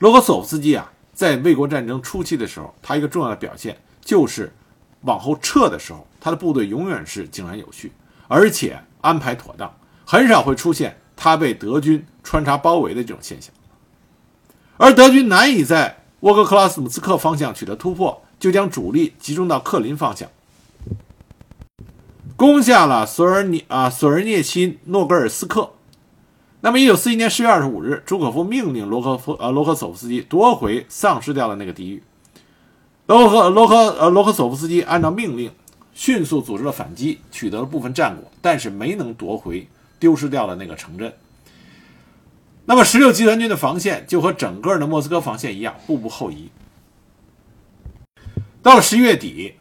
[0.00, 4.52] 罗格索夫斯基啊，在卫国战争初期的时候，他一个重要的表现就是
[5.02, 7.92] 往后撤的时候，他的部队永远是井然有序，
[8.26, 9.70] 而且安排妥当，
[10.06, 13.52] 很少会出现他被德军穿插包围的这种现象。
[14.78, 20.28] 而德军难以在沃格克拉斯姆斯克方向取得突破，就将主力集中到克林方向，
[22.34, 25.70] 攻下了索尔涅啊索尔涅钦诺格尔斯克。
[26.60, 32.02] 那么，一九四一年十月二十五日，朱可夫命令罗科夫呃罗科索夫斯基夺回丧失掉的那个地域。
[33.06, 35.50] 罗科罗科呃罗科索夫斯基按照命令，
[35.94, 39.68] 迅速组织了反击，取得了部分战果，但是没能夺回
[39.98, 41.12] 丢失掉的那个城镇。
[42.64, 46.50] 那么，十六集团军的防线就和整个的莫斯科防线一样，步步后移。
[48.62, 49.54] 到了十一月底。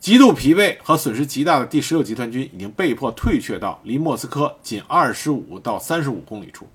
[0.00, 6.68] 极度疲惫和损失极大的第十六集团军已经被迫退却到离莫斯科仅二十五到三十五公里处，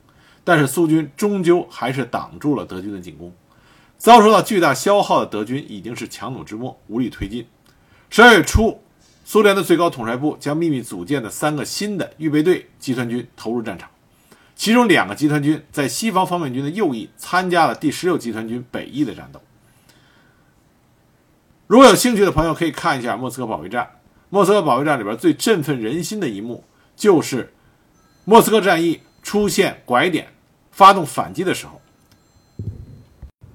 [0.44, 3.34] 但是苏军终究还是挡住了德军的进攻。
[3.98, 7.48] 遭受到巨大消耗的德军已经是强弩之末，无力推进。
[8.10, 8.78] 十二月初，
[9.24, 13.90] 苏联的最高统帅部将秘密组建的三个新的预备队集团军投入战场，
[14.56, 19.42] 其中两个集团军在西方方面军的右翼参加了第十六集团军北翼的战斗。
[21.68, 23.90] 如果有兴趣的朋友，可以看一下莫斯科保卫战。
[24.30, 26.64] 莫斯科保卫战里边最振奋人心的一幕，
[26.96, 27.54] 就是
[28.26, 30.28] 莫斯科战役出现拐点，
[30.72, 31.80] 发动反击的时候，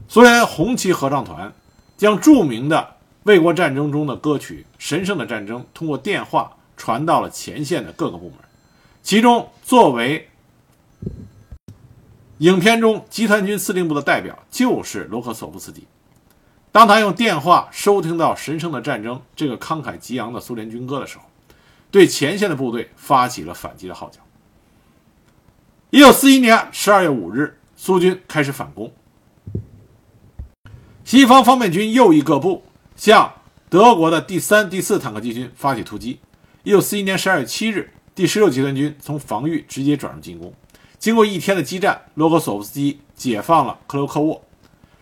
[0.09, 1.53] 苏联红旗合唱团
[1.97, 2.97] 将著名的
[3.29, 8.39] 卫国战争中的歌曲《神圣的战争》通过电话传到了前线的各个部门。
[9.03, 10.31] 其中，作为
[12.39, 15.87] 影片中集团军司令部的代表，就是罗克索夫斯基。
[16.73, 21.25] 当他用电话收听到《神圣的战争》这个慷慨激昂的苏联军歌的时候，
[21.91, 24.21] 对前线的部队发起了反击的号角。
[25.91, 28.91] 一九四一年十二月五日，苏军开始反攻。
[31.05, 32.63] 西方方面军右翼各部
[32.99, 33.33] 向
[33.71, 36.19] 德国的第三、第四坦克集群发起突击。
[36.65, 40.53] 一九四一年十二月七日，第十六集团军从防御直接转入进攻。
[40.99, 44.43] 经过一天的激战，罗格索夫斯基解放了克留科沃。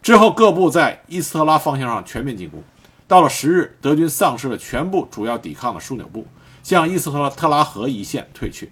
[0.03, 2.63] 之后，各部在伊斯特拉方向上全面进攻。
[3.09, 6.27] 到了十日，德军丧失了全部主要抵抗的枢纽部，
[6.63, 8.69] 向伊斯特拉特拉河一线退却。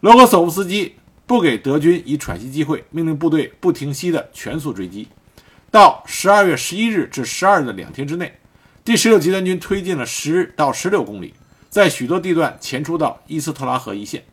[0.00, 0.94] 罗格索夫斯基
[1.26, 5.06] 不给德军以喘息机会，命令部队不停息的全速追击。
[5.76, 8.38] 到十二月十一日至十二日的两天之内，
[8.82, 11.34] 第十六集团军推进了十到十六公里，
[11.68, 14.24] 在许多地段前出到伊斯特拉河一线。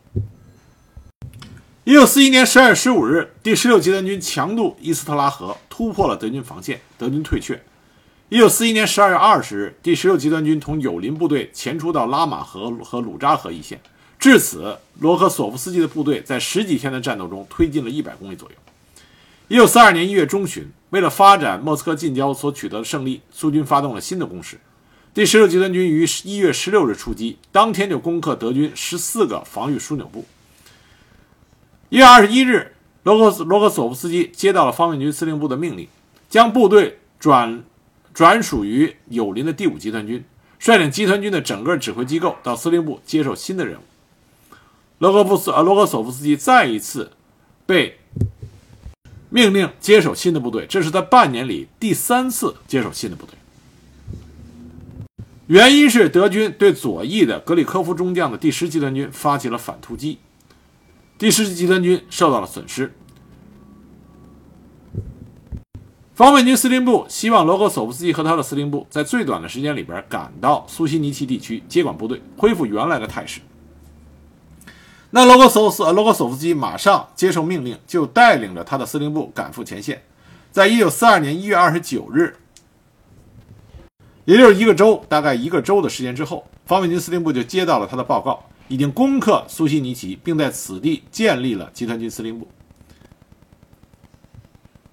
[1.84, 7.62] 一九四一年十二月十五日，第十六集团军强渡伊斯特拉河，突破了德军防线，德军退却。
[8.30, 13.78] 一九四一年十二月二十日，第十六集团军同友邻部队前出到拉马河和鲁扎河一线。
[14.18, 18.56] 至此，罗科索夫斯基的部队在十几天的战斗中推进了一百公里左右。
[19.48, 24.60] 一九四二年一月中旬，为了发展莫斯科近郊所取得的胜利，苏军发动了新的攻势。
[25.12, 30.24] 第十六集团军于一月十六日出击，当天就攻克德军十四个防御枢纽部。
[31.88, 35.88] 一月二十一日，罗克罗克索夫斯基接到了方面军司令部的命令，
[36.30, 37.64] 将部队转
[38.12, 40.24] 转属于友邻的第五集团军，
[40.60, 43.82] 率领集团军的整个指挥机构到司令部接受新的任务。
[44.98, 47.10] 罗格布斯呃罗克索夫斯基再一次
[47.66, 47.98] 被
[49.34, 53.34] 命令接手新的部队，这是他半年里第三次接手新的部队。
[55.48, 60.20] 原因是德军对左翼的格里科夫中将的第十集团军发起了反突击。
[61.18, 62.94] 第十集团军受到了损失。
[66.14, 73.40] 方面军司令部希望罗格索夫斯基和他的司令部在最短的时间里边赶到苏西尼奇地区接管部队，恢复原来的态势。
[75.16, 80.02] 那罗格索夫斯罗格索夫斯基马上接受命令，就带领着他的司令部赶赴前线。
[80.50, 82.34] 在一九四二年一月二十九日，
[84.24, 88.44] 也就是一个周，大概一个周的时间之后，方面军司令部就接到了他的报告。
[88.66, 92.48] 已经攻克苏西尼奇，并在此地建立了集团军司令部。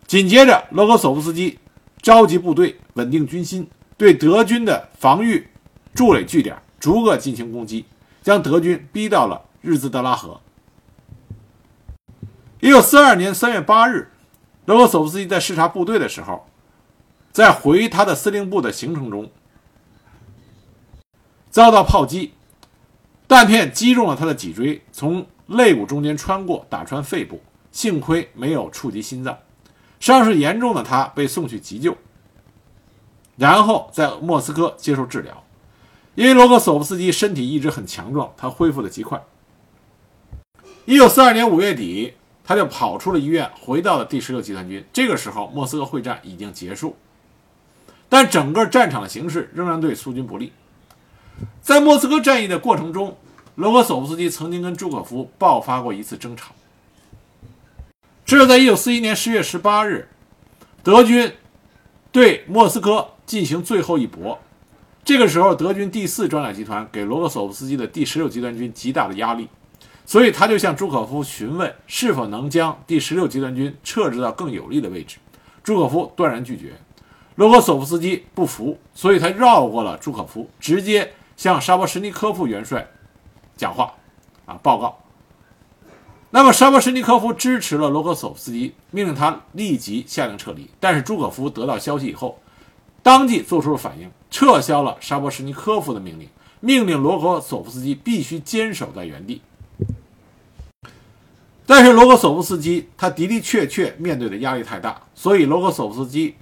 [0.05, 1.57] 紧接着，罗格索夫斯基
[1.99, 3.67] 召集部队，稳定军心，
[3.97, 5.47] 对德军的防御
[5.95, 7.85] 筑垒据点逐个进行攻击，
[8.21, 10.41] 将德军逼到了日兹德拉河。
[12.59, 14.11] 一九四二年三月八日，
[14.65, 16.47] 罗格索夫斯基在视察部队的时候，
[17.31, 19.31] 在回他的司令部的行程中
[21.49, 22.33] 遭到炮击。
[23.27, 27.41] 弹片击中了他的脊椎，从肋骨中间穿过，打穿肺部，
[27.71, 29.37] 幸亏没有触及心脏。
[30.01, 31.95] 伤势严重的他被送去急救，
[33.37, 35.43] 然后在莫斯科接受治疗。
[36.15, 39.23] 因为罗格索夫斯基身体一直很强壮，他恢复的极快。
[40.91, 44.83] 一九四二年五月底，他就跑出了医院，回到了第十六集团军。
[44.91, 46.97] 这个时候，莫斯科会战已经结束，
[48.09, 50.51] 但整个战场的形势仍然对苏军不利。
[51.61, 53.15] 在莫斯科战役的过程中，
[53.55, 56.51] 罗格索夫斯基曾经跟朱可夫爆发过一次争吵。
[58.25, 60.09] 这是在一九四一年十月十八日，
[60.83, 61.31] 德军
[62.11, 64.37] 对莫斯科进行最后一搏。
[65.05, 69.47] 这个时候，德军第四装甲集团给罗格索夫斯基的第十六集团军极大的压力，
[70.11, 75.19] 所以他就向朱可夫询问是否能将第十六集团军撤至到更有利的位置。
[75.63, 76.73] 朱可夫断然拒绝。
[77.35, 82.85] 罗格索夫斯基不服，所以他绕过了朱可夫，直接向沙波什尼科夫元帅
[83.55, 83.93] 讲话，
[84.45, 84.99] 啊，报告。
[86.31, 90.69] 那么沙波什尼科夫支持了罗格索夫斯基，命令他立即下令撤离。
[90.81, 92.37] 但是朱可夫得到消息以后，
[93.01, 96.27] 当即做出了反应，撤销了沙波什尼科夫的命令，
[96.59, 99.41] 命令罗格索夫斯基必须坚守在原地。
[101.71, 106.35] 但是罗格索夫斯基他的的确确面对的压力太大，所以罗格索夫斯基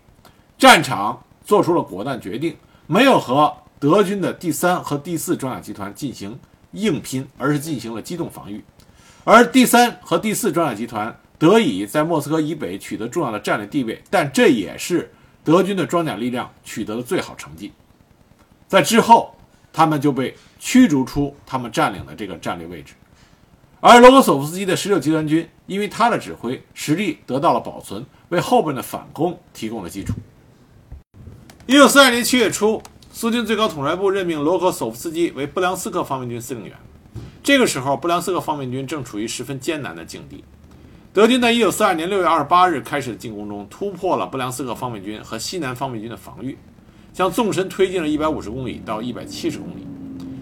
[0.58, 2.58] 战场做出了果断决定，
[2.88, 6.40] 没有和德军的第三和第四装甲集团进行
[6.72, 8.66] 硬拼，而是进行了机动防御。
[9.24, 15.12] 而第三和第四装甲集团得以在莫斯科以北取得重要的战略地位，但这也是
[15.44, 17.72] 德军的装甲力量取得的最好成绩。
[18.68, 19.36] 在之后，
[19.72, 22.96] 他们就被驱逐出他们占领的这个战略位置。
[23.82, 30.14] 而罗格索夫斯基的十六集团军因为他的指挥实力得到了保存，为后边的反攻提供了基础。
[31.66, 32.82] 一九四二年七月初，
[33.14, 36.76] 苏军最高统帅部任命罗格索夫斯基为布良斯克方面军司令员。
[37.42, 40.44] 这个时候，布良斯克方面军正处于十分艰难的境地。
[41.14, 46.58] 德军在一九四二年六月二十八日开始的进攻中，突破了布良斯克方面军和西南方面军的防御，
[47.14, 49.88] 向纵深推进了一百五十公里到一百七十公里，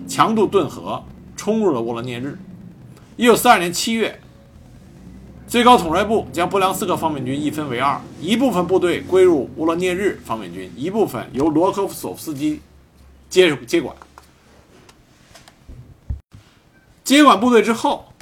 [0.08, 1.04] 强渡顿河，
[1.36, 2.36] 冲入了沃罗涅日。
[3.18, 4.22] 一九四二年七月，
[5.48, 12.62] 最高统帅部将布良斯克方面军一分为二，一部分部队归入乌罗涅日方面军，一部分由罗科夫索夫斯基
[13.28, 13.96] 接接管。
[17.04, 18.14] 接管部队之后，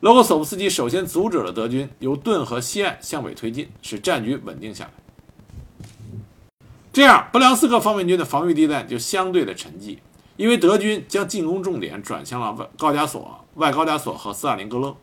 [0.00, 4.90] 罗格索夫斯基首先阻止了德军由顿河西岸向北推进，使战局稳定下来。
[6.92, 9.96] 这样，布良斯克方面军的防御地带就相对的沉寂，
[10.36, 14.96] 因为德军将进攻重点转向了高加索、外高加索和斯大林格勒。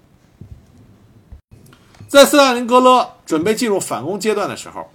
[2.07, 4.89] 在斯大林格勒准备进入反攻阶段的时候，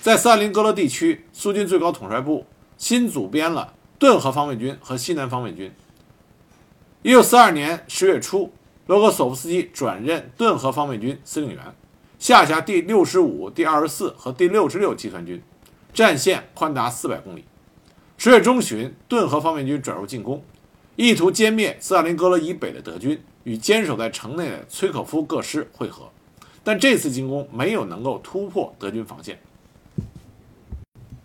[0.00, 2.46] 在斯大林格勒地区，苏军最高统帅部
[2.78, 5.72] 新组编了顿河方面军和西南方面军。
[7.02, 8.52] 一九四二年十月初，
[8.86, 11.74] 罗格索夫斯基转任顿河方面军司令员，
[12.18, 15.42] 下辖第六十五、第二十四和第六十六集团军，
[15.92, 17.44] 战线宽达四百公里。
[18.16, 20.44] 十月中旬，顿河方面军转入进攻，
[21.00, 26.10] 意图歼灭斯大林格勒以北的德军，与坚守在城内的崔可夫各师会合。
[26.62, 29.40] 但这次进攻没有能够突破德军防线。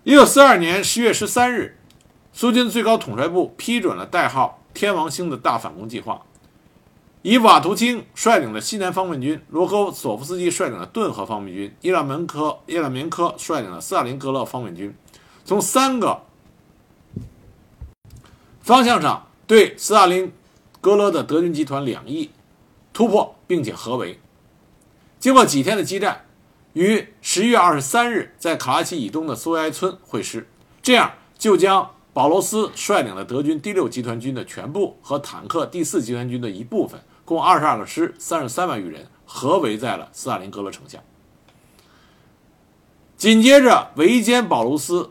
[0.05, 1.77] 一九四二年十月十三日，
[2.31, 4.61] 苏军最高统帅部批准了代号。
[4.73, 6.21] 天王星的大反攻计划，
[7.21, 14.95] 以瓦图钦率领的西南方面军、罗科索夫斯基率领的顿河方面军、伊拉门科、伊拉明科率领的斯大林格勒方面军，
[15.43, 16.21] 从三个
[18.61, 20.33] 方向上对斯大林
[20.81, 22.31] 格勒的德军集团两翼
[22.93, 24.19] 突破，并且合围。
[25.19, 26.25] 经过几天的激战，
[26.73, 30.47] 于十一月二十三日在卡拉奇以东的苏维埃村会师，
[30.81, 31.91] 这样就将。
[32.13, 40.99] 保罗斯率领的德军第六集团军的全部和坦克第四集团军的一部分，共二十二个师、三十三万余人，合围在了斯大林格勒城下。
[43.17, 45.09] 紧接着，围歼保罗斯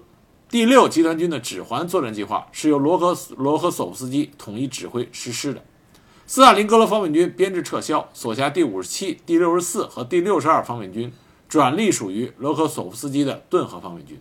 [0.55, 5.65] 第六集团军的指环作战计划是由罗格罗赫索夫斯基统一指挥实施的。
[6.29, 11.13] 斯大林格勒方面军编制撤销，所辖第五十七、第六十四和第六十二方面军
[11.49, 14.21] 转隶属于罗克索夫斯基的顿河方面军。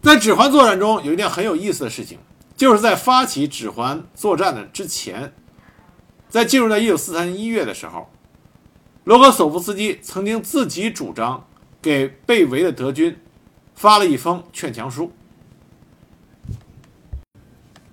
[0.00, 2.18] 在指环作战中，有一件很有意思的事情，
[2.56, 5.32] 就是在发起指环作战的之前，
[6.28, 8.10] 在进入到1943年1月的时候，
[9.04, 11.46] 罗格索夫斯基曾经自己主张
[11.80, 13.16] 给被围的德军
[13.74, 15.12] 发了一封劝降书。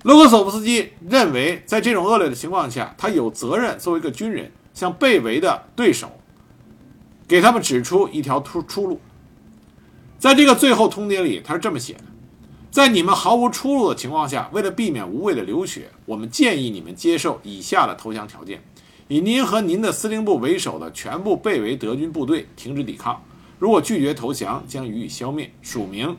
[0.04, 6.20] 卢克索夫斯基认为，在这种恶劣的情况下，他有责任作为一个军人，向被围的对手
[7.28, 9.02] 给他们指出一条出出路。
[10.18, 12.04] 在这个最后通牒里，他是这么写的：
[12.72, 18.64] 在你们毫无出路的情况下，为了避免无谓的流血，我们建议你们接受以下的投降条件：
[19.10, 23.22] 以您和您的司令部为首的全部被围德军部队停止抵抗，
[23.60, 25.52] 如果拒绝投降，将予以消灭。
[25.62, 26.18] 署名：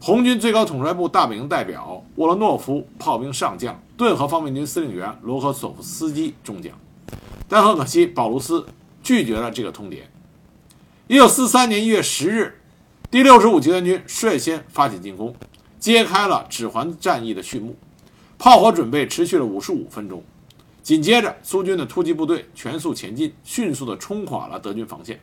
[0.00, 6.72] 红军最高统帅部大本营代表沃罗诺夫炮兵上将，顿河方面军司令员罗科索夫斯基中将。
[7.48, 8.66] 但很可惜，保卢斯
[9.00, 10.00] 拒绝了这个通牒。
[11.06, 12.58] 一九四三年一月十日。
[13.10, 15.36] 第六十五集团军率先发起进攻，
[15.78, 17.76] 揭开了指环战役的序幕。
[18.38, 20.24] 炮火准备持续了五十五分钟，
[20.82, 25.20] 紧接着，苏军的突击部队全速前进，迅速地冲垮了德军防线。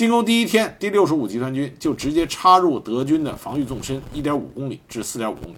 [0.00, 5.56] 进攻第一天，第六十五集团军就直接插入德军的防御纵深一点五公里至四点五公里。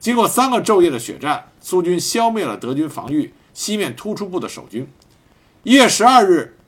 [0.00, 4.88] 经过三个昼夜的血战，苏军消灭了德军防御西面突出部的守军。
[5.62, 6.58] 一月十二日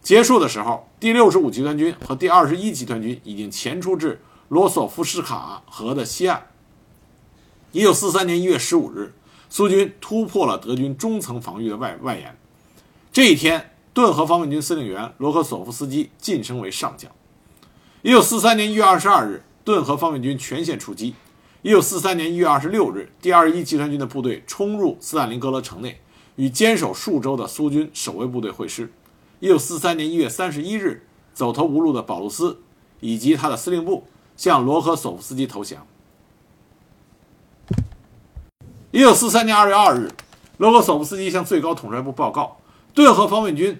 [0.00, 6.46] 结束的时候，第六十五集团军和第二十一集团军已经前出至罗索夫斯卡河的西岸。
[7.72, 9.12] 一九四三年一月十五日，
[9.50, 12.34] 苏军突破了德军中层防御的外外沿。
[13.12, 13.72] 这一天。
[13.94, 17.08] 顿河方面军司令员罗科索夫斯基晋升为上将。
[18.02, 21.14] 一九四三年一月二十二日，顿河方面军全线出击。
[21.62, 26.00] 一九四三年一月二十六日，第二十一集团军的部队冲入斯大林格勒城内，
[26.34, 28.92] 与坚守数周的苏军守卫部队会师。
[29.38, 32.58] 一九四三年一月三十一日，走投无路的保卢斯
[32.98, 35.86] 以及他的司令部向罗科索夫斯基投降。
[38.90, 40.10] 一九四三年二月二日，
[40.58, 42.56] 罗科索夫斯基向最高统帅部报告。
[42.94, 43.76] 顿河方面军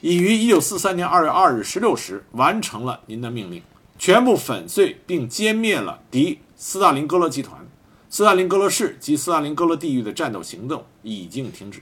[0.00, 3.62] 已于一九四三年二月二日十六时完成了您的命令，
[4.00, 7.64] 全部粉碎并歼灭了敌斯大林格勒集团、
[8.10, 11.80] 斯大林格勒市及斯大林格勒地域的战斗行动已经停止。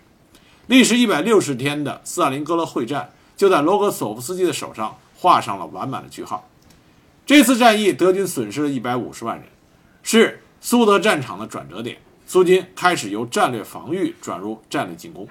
[0.66, 6.46] 历时一百六十天的斯大林格勒会战就在罗格索夫斯基的手上画上了完满的句号。
[7.24, 9.46] 这次战役，德军损失了一百五十万人，
[10.02, 11.96] 是苏德战场的转折点。
[12.26, 15.26] 苏军开始由战略防御转入战略进攻。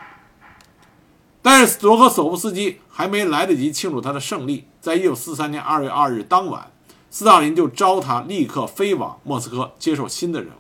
[1.46, 6.72] 但是罗科索夫斯基还没来得及庆祝他的胜利，在一九四三年二月二日当晚，
[7.12, 10.56] 斯大林就召他立刻飞往莫斯科接受新的任务。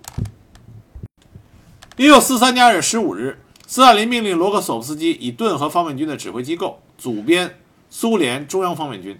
[1.95, 7.57] 一九四三年二月十五日，斯大林命令罗科索夫斯基以顿河方面军的指挥机构组编
[7.89, 9.17] 苏联中央方面军，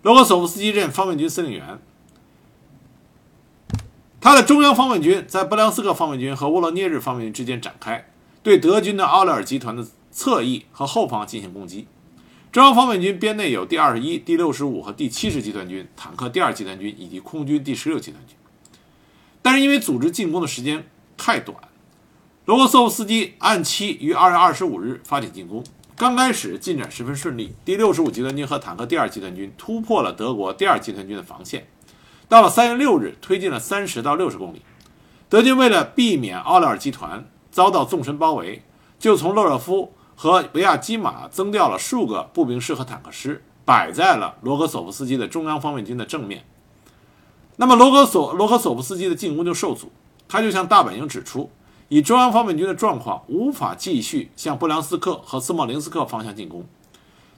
[0.00, 1.78] 罗科索夫斯基任方面军司令员。
[4.18, 8.08] 他的中央方面军在布良斯克方面军和沃罗涅日方面军之间展开，
[8.42, 9.86] 对德军的奥勒尔集团的。
[10.16, 11.86] 侧翼和后方进行攻击。
[12.50, 18.34] 中央方面军编内有第二十一、第六十五和第七十集团军、坦克第二集团军以及空军第十六集团军。
[19.42, 20.88] 但是因为组织进攻的时间
[21.18, 21.58] 太短，
[22.46, 25.62] 罗格索夫斯基按期于二月二十五日发起进攻。
[25.94, 31.66] 刚开始进展十分顺利，第六十五集团军和坦克第二集团军突破了德国第二集团军的防线。
[32.26, 34.62] 到了三月六日，推进了三十到六十公里。
[35.28, 38.62] 德军为了避免奥廖尔集团遭到纵深包围，
[38.98, 39.92] 就从勒热夫。
[40.16, 46.44] 和维亚基马增调了数个步兵师和坦克师，摆在了罗格索夫斯基的中央方面军的正面。
[47.56, 49.92] 那么罗格索罗格索夫斯基的进攻就受阻，
[50.26, 51.50] 他就向大本营指出，
[51.88, 56.66] 以中央方面军的状况，无法继续向布良斯克和斯莫林斯克方向进攻。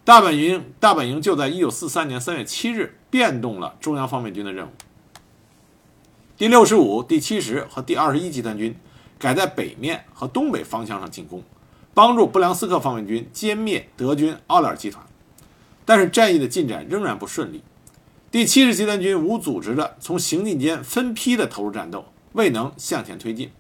[0.05, 4.70] 大本营大本营就在一九四三年三月七日变动了中央方面军的任务，
[6.37, 8.74] 第六十五、第七十和第二十一集团军
[9.18, 11.43] 改在北面和东北方向上进攻。
[11.95, 15.05] 帮助布良斯克方面军歼灭德军奥勒尔集团，
[15.84, 17.62] 但是战役的进展仍然不顺利。
[18.30, 23.51] 第七十集团军无组织的从行进间分批的投入战斗，未能向前推进。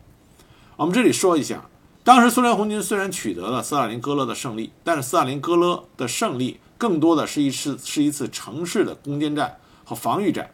[0.76, 1.64] 我们这里说一下，
[2.04, 10.50] 当时苏联红军虽然取得了斯大林格勒的胜利，但是斯大林格勒的胜利更多的是一次是一次城市的攻坚战和防御战。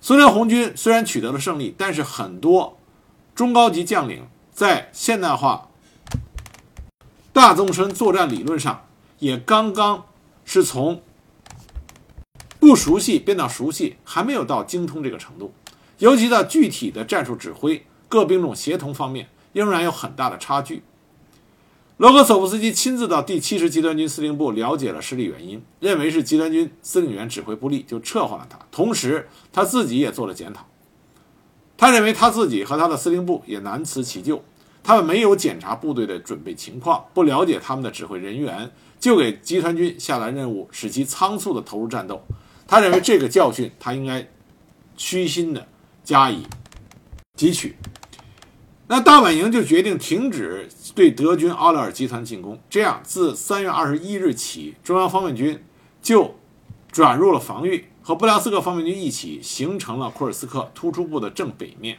[0.00, 2.78] 苏联红军虽然取得了胜利，但是很多
[3.34, 5.68] 中高级将领在现代化。
[7.32, 8.86] 大纵深作战理论上
[9.18, 10.04] 也刚刚
[10.44, 11.02] 是从
[12.60, 15.52] 不熟悉变到熟悉，还没有到精通这个程度。
[15.98, 20.82] 尤其在具体的战术指挥、各兵种协同方面，仍然有很大的差距。
[21.96, 28.58] 罗格索夫斯基亲自到第七十集团军司令部了解了失利原因，认为是集团军司令员指挥不力，就撤换了他。
[28.70, 30.66] 同时，他自己也做了检讨，
[31.76, 34.42] 他认为他自己和他的司令部也难辞其咎。
[34.82, 42.24] 他们没有检查部队的准备情况，不了解他们的指挥人员，就给集团军下达任务，使其仓促地投入战斗。
[42.66, 44.28] 他认为这个教训，他应该
[44.96, 45.66] 虚心地
[46.02, 46.42] 加以
[47.36, 47.76] 汲取。
[48.88, 52.60] 那大本营就决定停止对德军奥莱尔集团进攻。
[52.68, 55.62] 这样，自三月二十一日起，中央方面军
[56.02, 56.34] 就
[56.90, 61.98] 转入了防御，和布良斯克方面军一起形成了库尔斯克突出部的正北面。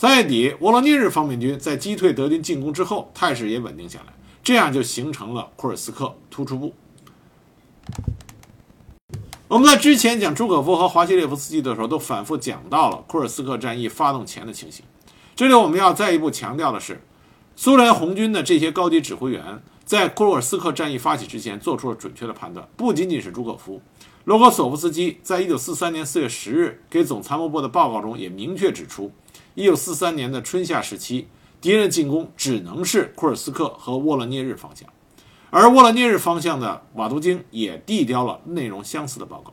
[0.00, 4.12] 三月底，沃罗涅日方面军在击退德军进攻之后，态势也稳定下来，
[4.44, 6.72] 这样就形成了库尔斯克突出部。
[9.48, 14.84] 我们在之前讲朱可夫和华西列夫斯基的时候，都反复讲到了库尔斯克战役发动前的情形。
[15.34, 17.00] 这里我们要再一步强调的是，
[17.56, 23.82] 苏联红军的这些高级指挥员在库尔斯克战役发起之前做出了准确的判断，不仅仅是朱可夫，
[24.26, 29.10] 罗格索夫斯基在一九四三年四月十日给总参谋部的报告中也明确指出。
[29.54, 31.28] 一九四三年的春夏时期，
[31.60, 34.88] 敌人进攻只能是库尔斯克和沃勒涅日方向，
[35.50, 39.52] 而沃勒涅日方向的瓦图京也递交了内容相似的报告。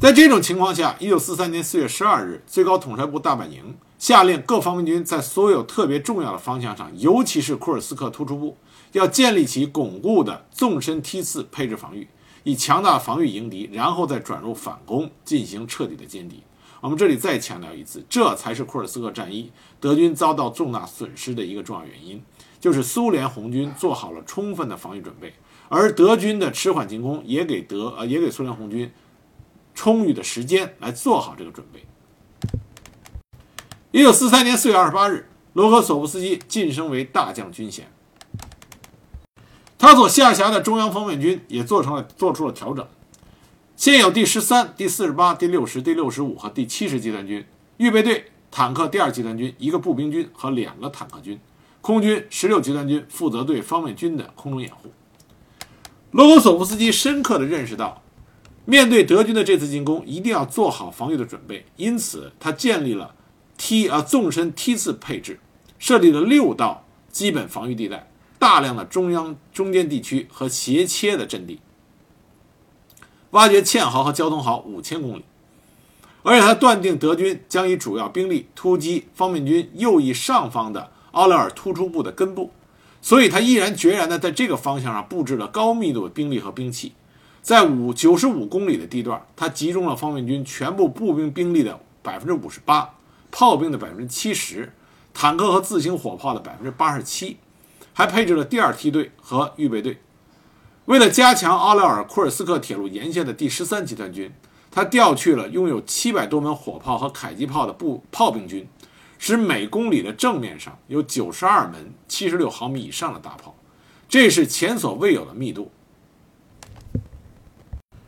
[0.00, 8.56] 在这种情况下，一九四三年四月十二日，最高统帅部大本营下令各方面军在所有特别重要的方向上，尤其是库尔斯克突出部，
[8.92, 12.08] 要建立起巩固的纵深梯次配置防御，
[12.42, 16.42] 以强大防御迎敌，然后再转入反攻，进行彻底的歼敌。
[16.84, 22.22] 我们这里再强调一次，这才是库尔斯克战役德军遭到重大损失的一个重要原因，
[22.60, 25.32] 就是苏联红军做好了充分的防御准备，
[25.70, 28.92] 而德军的迟缓进攻也给德呃也给苏联红军。
[29.74, 31.86] 充裕的时间来做好这个准备。
[33.90, 37.90] 一九四三年四月二十八日，罗科索夫斯基晋升为大将军衔，
[39.78, 42.86] 他所下辖的中央方面军也做成了做出了调整，
[43.76, 47.44] 现有第十三、第四十八、第六十、第六十五和第七十集团军
[47.78, 51.38] 预备队、坦克第二集团军、一个步兵军和两个坦克军，
[51.80, 54.92] 空军十六集团军负责对方面军的空中掩护。
[56.12, 58.00] 罗科索夫斯基深刻地认识到。
[58.66, 61.66] 面对德军的这次进攻，一定要做好防御的准备。
[61.76, 63.14] 因此，他建立了
[63.58, 65.38] 梯啊纵深梯次配置，
[65.78, 71.60] 设立了六道基本防御地带，大量的中央中间地区和斜切的阵地，
[73.34, 75.24] 挖掘堑壕和交通壕五千公里。
[76.22, 82.50] 而且，他断定德军将以主要兵力突击方面军右翼上方的奥勒尔突出部的根部，
[83.02, 86.92] 所以他毅然决然地在这个方向上布置了高密度的兵力和兵器。
[87.42, 92.94] 在五九十五公里的地段，他集中了方面军全部步兵兵力的百分之五十八，
[93.30, 94.72] 炮兵的百分之七十，
[95.12, 97.36] 坦克和自行火炮的百分之八十七，
[97.92, 99.98] 还配置了第二梯队和预备队。
[100.86, 104.30] 为了加强奥廖尔库尔斯克铁路沿线的第十三集团军，
[104.70, 108.68] 他调去了拥有七百多门火炮和迫击炮的步炮兵军，
[109.18, 113.54] 使每公里的正面上有九十二门七十六毫米以上的大炮，
[114.10, 115.70] 这是前所未有的密度。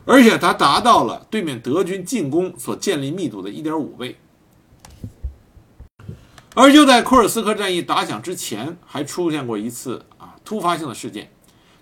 [0.05, 4.19] 而且它达到了对面德军进攻所建立密度的一点五倍。
[6.55, 11.31] 而就在库尔斯克战役打响之前，还出现过一次啊突发性的事件。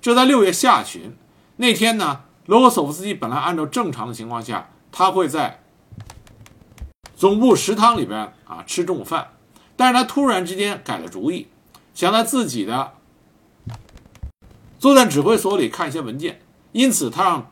[0.05, 1.17] 这在六月下旬
[1.57, 5.63] 那天呢，罗格索夫斯基本来按照正常的情况下，他会在
[7.17, 9.29] 总部食堂里边啊吃中午饭，
[9.77, 11.49] 但是他突然之间改了主意，
[11.95, 12.93] 想在自己的
[14.79, 16.43] 作战指挥所里看一些文件，
[16.73, 17.51] 因此他让。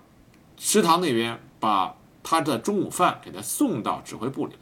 [0.58, 4.52] 食堂那边把他的中午饭给他送到指挥部里，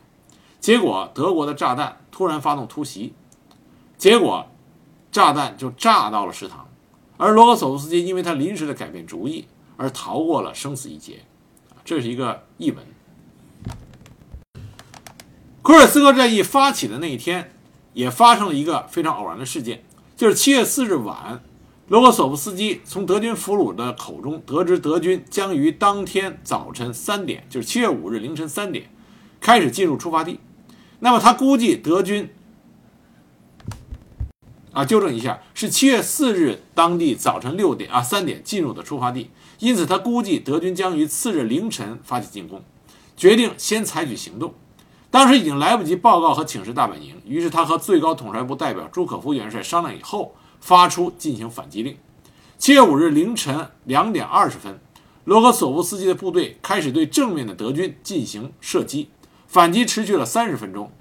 [0.60, 3.12] 结果德国的炸弹突然发动突袭，
[3.98, 4.46] 结果
[5.12, 6.66] 炸弹就炸到了食堂，
[7.20, 9.44] 而罗格索夫斯基因为他临时的改变主意
[9.76, 11.20] 而逃过了生死一劫，
[11.84, 12.82] 这是一个译文。
[15.60, 17.52] 库尔斯克战役发起的那一天，
[17.92, 19.84] 也发生了一个非常偶然的事件，
[20.16, 21.42] 就是七月四日晚。
[21.88, 28.88] 罗格索夫斯基从德军俘虏的口中得知，德军将于当天早晨三点，就是七月五日凌晨三点，
[29.42, 30.40] 开始进入出发地。
[31.00, 32.30] 那么他估计德军，
[34.72, 39.30] 啊，纠正一下，是七月四日当地早晨六点啊三点进入的出发地。
[39.58, 42.62] 因此，他估计德军将于次日凌晨发起进攻，
[43.16, 44.54] 决定先采取行动。
[45.10, 50.34] 当时已经来不及报告和请示大本营，于是他和最高统帅部代表朱可夫元帅商量以后。
[50.62, 51.96] 发出进行反击令。
[52.58, 54.78] 七月五日凌晨两点二十分，
[55.24, 59.08] 罗格索夫斯基的部队开始对正面的德军进行射击，
[59.48, 60.92] 反击持续了三十分钟。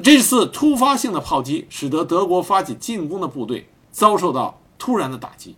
[0.00, 5.56] 这次突发性的炮击使得德国发起进攻的部队遭受到突然的打击，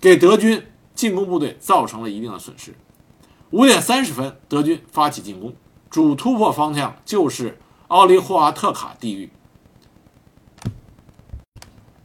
[0.00, 0.62] 给德军
[0.94, 2.74] 进攻部队造成了一定的损失。
[3.50, 5.54] 五点三十分，德军发起进攻，
[5.90, 9.30] 主突破方向就是奥利霍瓦特卡地域。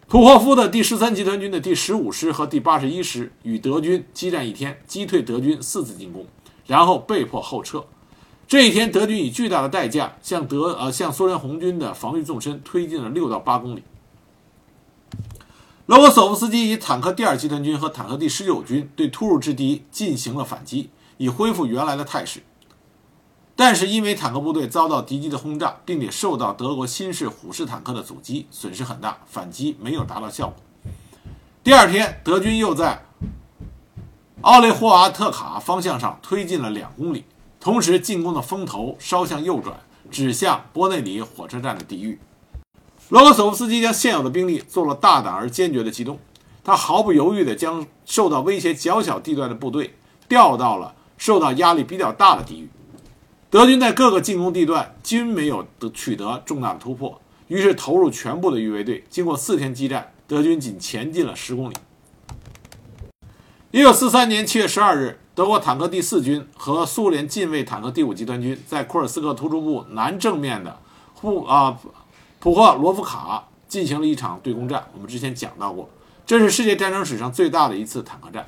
[0.07, 6.25] 普霍夫的第十三集团军的第十五师和第八十一师与德军激战一天，击退德军四次进攻，
[6.65, 7.85] 然后被迫后撤。
[8.49, 13.83] 这一天，德军以巨大的代价向德呃向苏联红军的防御纵深推进了六到八公里。
[15.85, 22.41] 罗格索夫斯基以坦克第二集团军和坦克第十九军对突入之敌进行了反击，以恢复原来的态势。
[23.55, 30.55] 但是因为坦克部队遭到敌机的轰炸，并且受到德国新式虎式坦克的阻击，损失很大，反击没有达到效果。
[31.63, 33.05] 第二天，德军又在
[34.41, 37.25] 奥雷霍瓦特卡方向上推进了两公里，
[37.59, 39.79] 同时进攻的风头稍向右转，
[40.09, 42.19] 指向波内里火车站的地域。
[43.09, 46.19] 罗格索夫斯基将现有的兵力做了大胆而坚决的机动，
[46.63, 49.95] 他毫不犹豫地将受到威胁较小地段的部队
[50.27, 52.69] 调到了受到压力比较大的地域。
[53.49, 59.03] 德军在各个进攻地段均没有得取得重大的突破，于是投入全部的预备队。
[59.09, 61.73] 经过四天激战，德军仅前进了十公里。
[63.71, 70.77] 一九四三年七月十二日，德国坦克第四军和苏联近卫坦克第五集团军在库尔斯克突出部南正面的
[71.15, 71.79] 普啊
[72.41, 74.85] 普赫罗夫卡进行了一场对攻战。
[74.93, 75.89] 我们之前讲到过，
[76.25, 78.47] 这是世界战争史上最大的一次坦克战。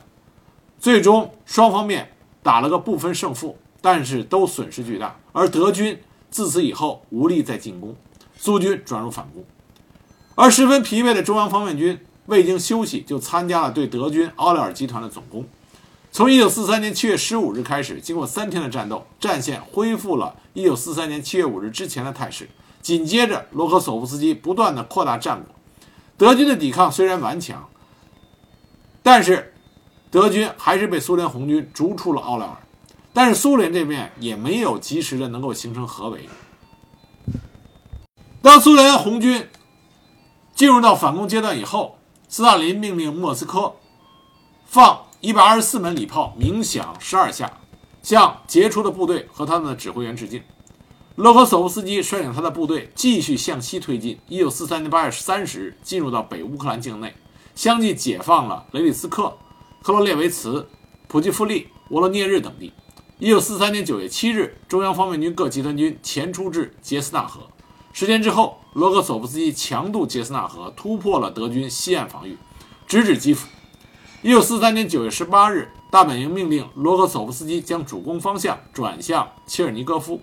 [0.82, 2.12] 最终双方面
[2.44, 5.16] 打了个不分胜负，但是都损失巨大。
[5.32, 5.98] 而德军
[6.30, 7.96] 自此以后无力再进攻，
[8.38, 9.46] 苏军转入反攻，
[10.36, 11.98] 而十分疲惫的中央方面军。
[12.26, 15.46] 未经休息就参加了对德军奥列尔集团的总攻。
[16.14, 22.49] 从1943年7月15日开始，经过三天的战斗，战线恢复了1943年7月5日之前的态势。
[22.82, 25.55] 紧接着，罗科索夫斯基不断的扩大战果。
[26.18, 27.70] 德军的抵抗虽然顽强，
[29.01, 29.53] 但是
[30.09, 32.57] 德军还是被苏联红军逐出了奥莱尔。
[33.14, 36.28] 但是苏联这边也没有及时的能够形成合围。
[38.41, 39.47] 当苏联红军
[40.53, 41.97] 进入到反攻阶段以后，
[42.28, 43.76] 斯大林命令莫斯科
[44.66, 47.59] 放一百二十四门礼炮鸣响十二下，
[48.01, 50.41] 向杰出的部队和他们的指挥员致敬。
[51.15, 54.17] 罗科索夫斯基率领他的部队继续向西推进。
[54.28, 57.13] 一九四三年八月三十日，进入到北乌克兰境内，
[57.53, 59.38] 相继解放了雷里斯克、
[59.84, 60.67] 克罗列维茨、
[61.07, 62.74] 普季夫利、沃罗涅日等地。
[63.19, 67.41] 一九四三年九月七日，中央方面军各集团军前出至杰斯纳河。
[67.93, 72.36] 十天之后，罗格索夫斯基强渡杰斯纳河，突破了德军西岸防御，
[72.88, 73.47] 直指基辅。
[74.24, 80.22] 一九四三年九月十八日，大本营命令罗格索夫斯基将主攻方向转向切尔尼戈夫，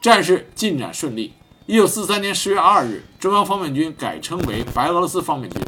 [0.00, 1.32] 战事进展顺利。
[1.66, 5.62] 一九四三年十月二日，中央方面军改称为白俄罗斯方面军。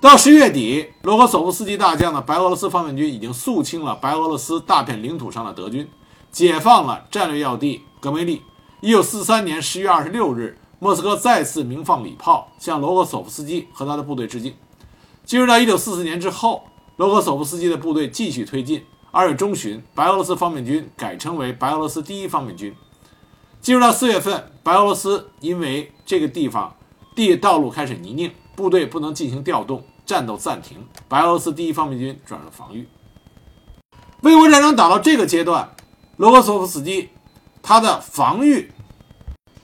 [0.00, 5.86] 到十月底，罗格索夫斯基大将的白俄罗斯方面军已经肃清了白俄罗斯大片领土上的德军，
[6.32, 8.40] 解放了战略要地格梅利。
[8.80, 14.54] 一九四三年十月二十六日，莫斯科再次鸣放礼炮，向罗格索夫斯基和他的部队致敬。
[15.26, 18.84] 进入到一九四四年之后，罗格索夫斯基的部队继续推进。
[19.10, 22.72] 二月中旬，白俄罗斯方面军改称为白俄罗斯第一方面军。
[23.60, 26.76] 进入到四月份，白俄罗斯因为这个地方
[27.16, 30.86] 地道路开始泥泞，部队不能进行调动，战斗暂停。
[31.08, 32.86] 白俄罗斯第一方面军转入防御。
[34.20, 35.74] 卫国战争打到这个阶段，
[36.18, 37.08] 罗格索夫斯基。
[37.62, 38.70] 他的防御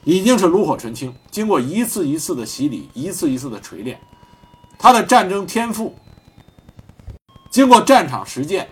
[0.03, 4.01] 已经是炉火纯青，经过一次一次的洗礼，一次一次的锤炼，
[4.83, 5.95] 他的战争天赋
[7.53, 8.69] 经过战场实践，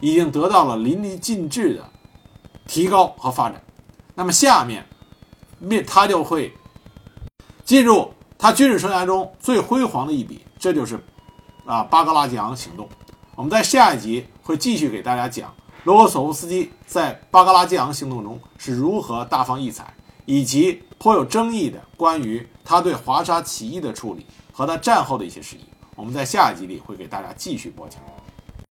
[0.00, 1.88] 已经得到了淋漓尽致的
[2.66, 3.62] 提高和发展。
[4.16, 4.84] 那么下面
[5.60, 6.52] 面他就会
[7.64, 10.98] 进入他军事生涯中最辉煌的一笔，这就是
[11.64, 12.88] 啊巴格拉季昂行动。
[13.36, 15.54] 我们在下一集会继续给大家讲。
[15.84, 19.94] 罗格索夫斯基在巴格拉季昂行动中是如何大放异彩，
[20.24, 25.64] 以及颇有争议的关于他对华沙起义的处理和他战后的一些事宜，
[25.96, 28.00] 我们在下一集里会给大家继续播讲。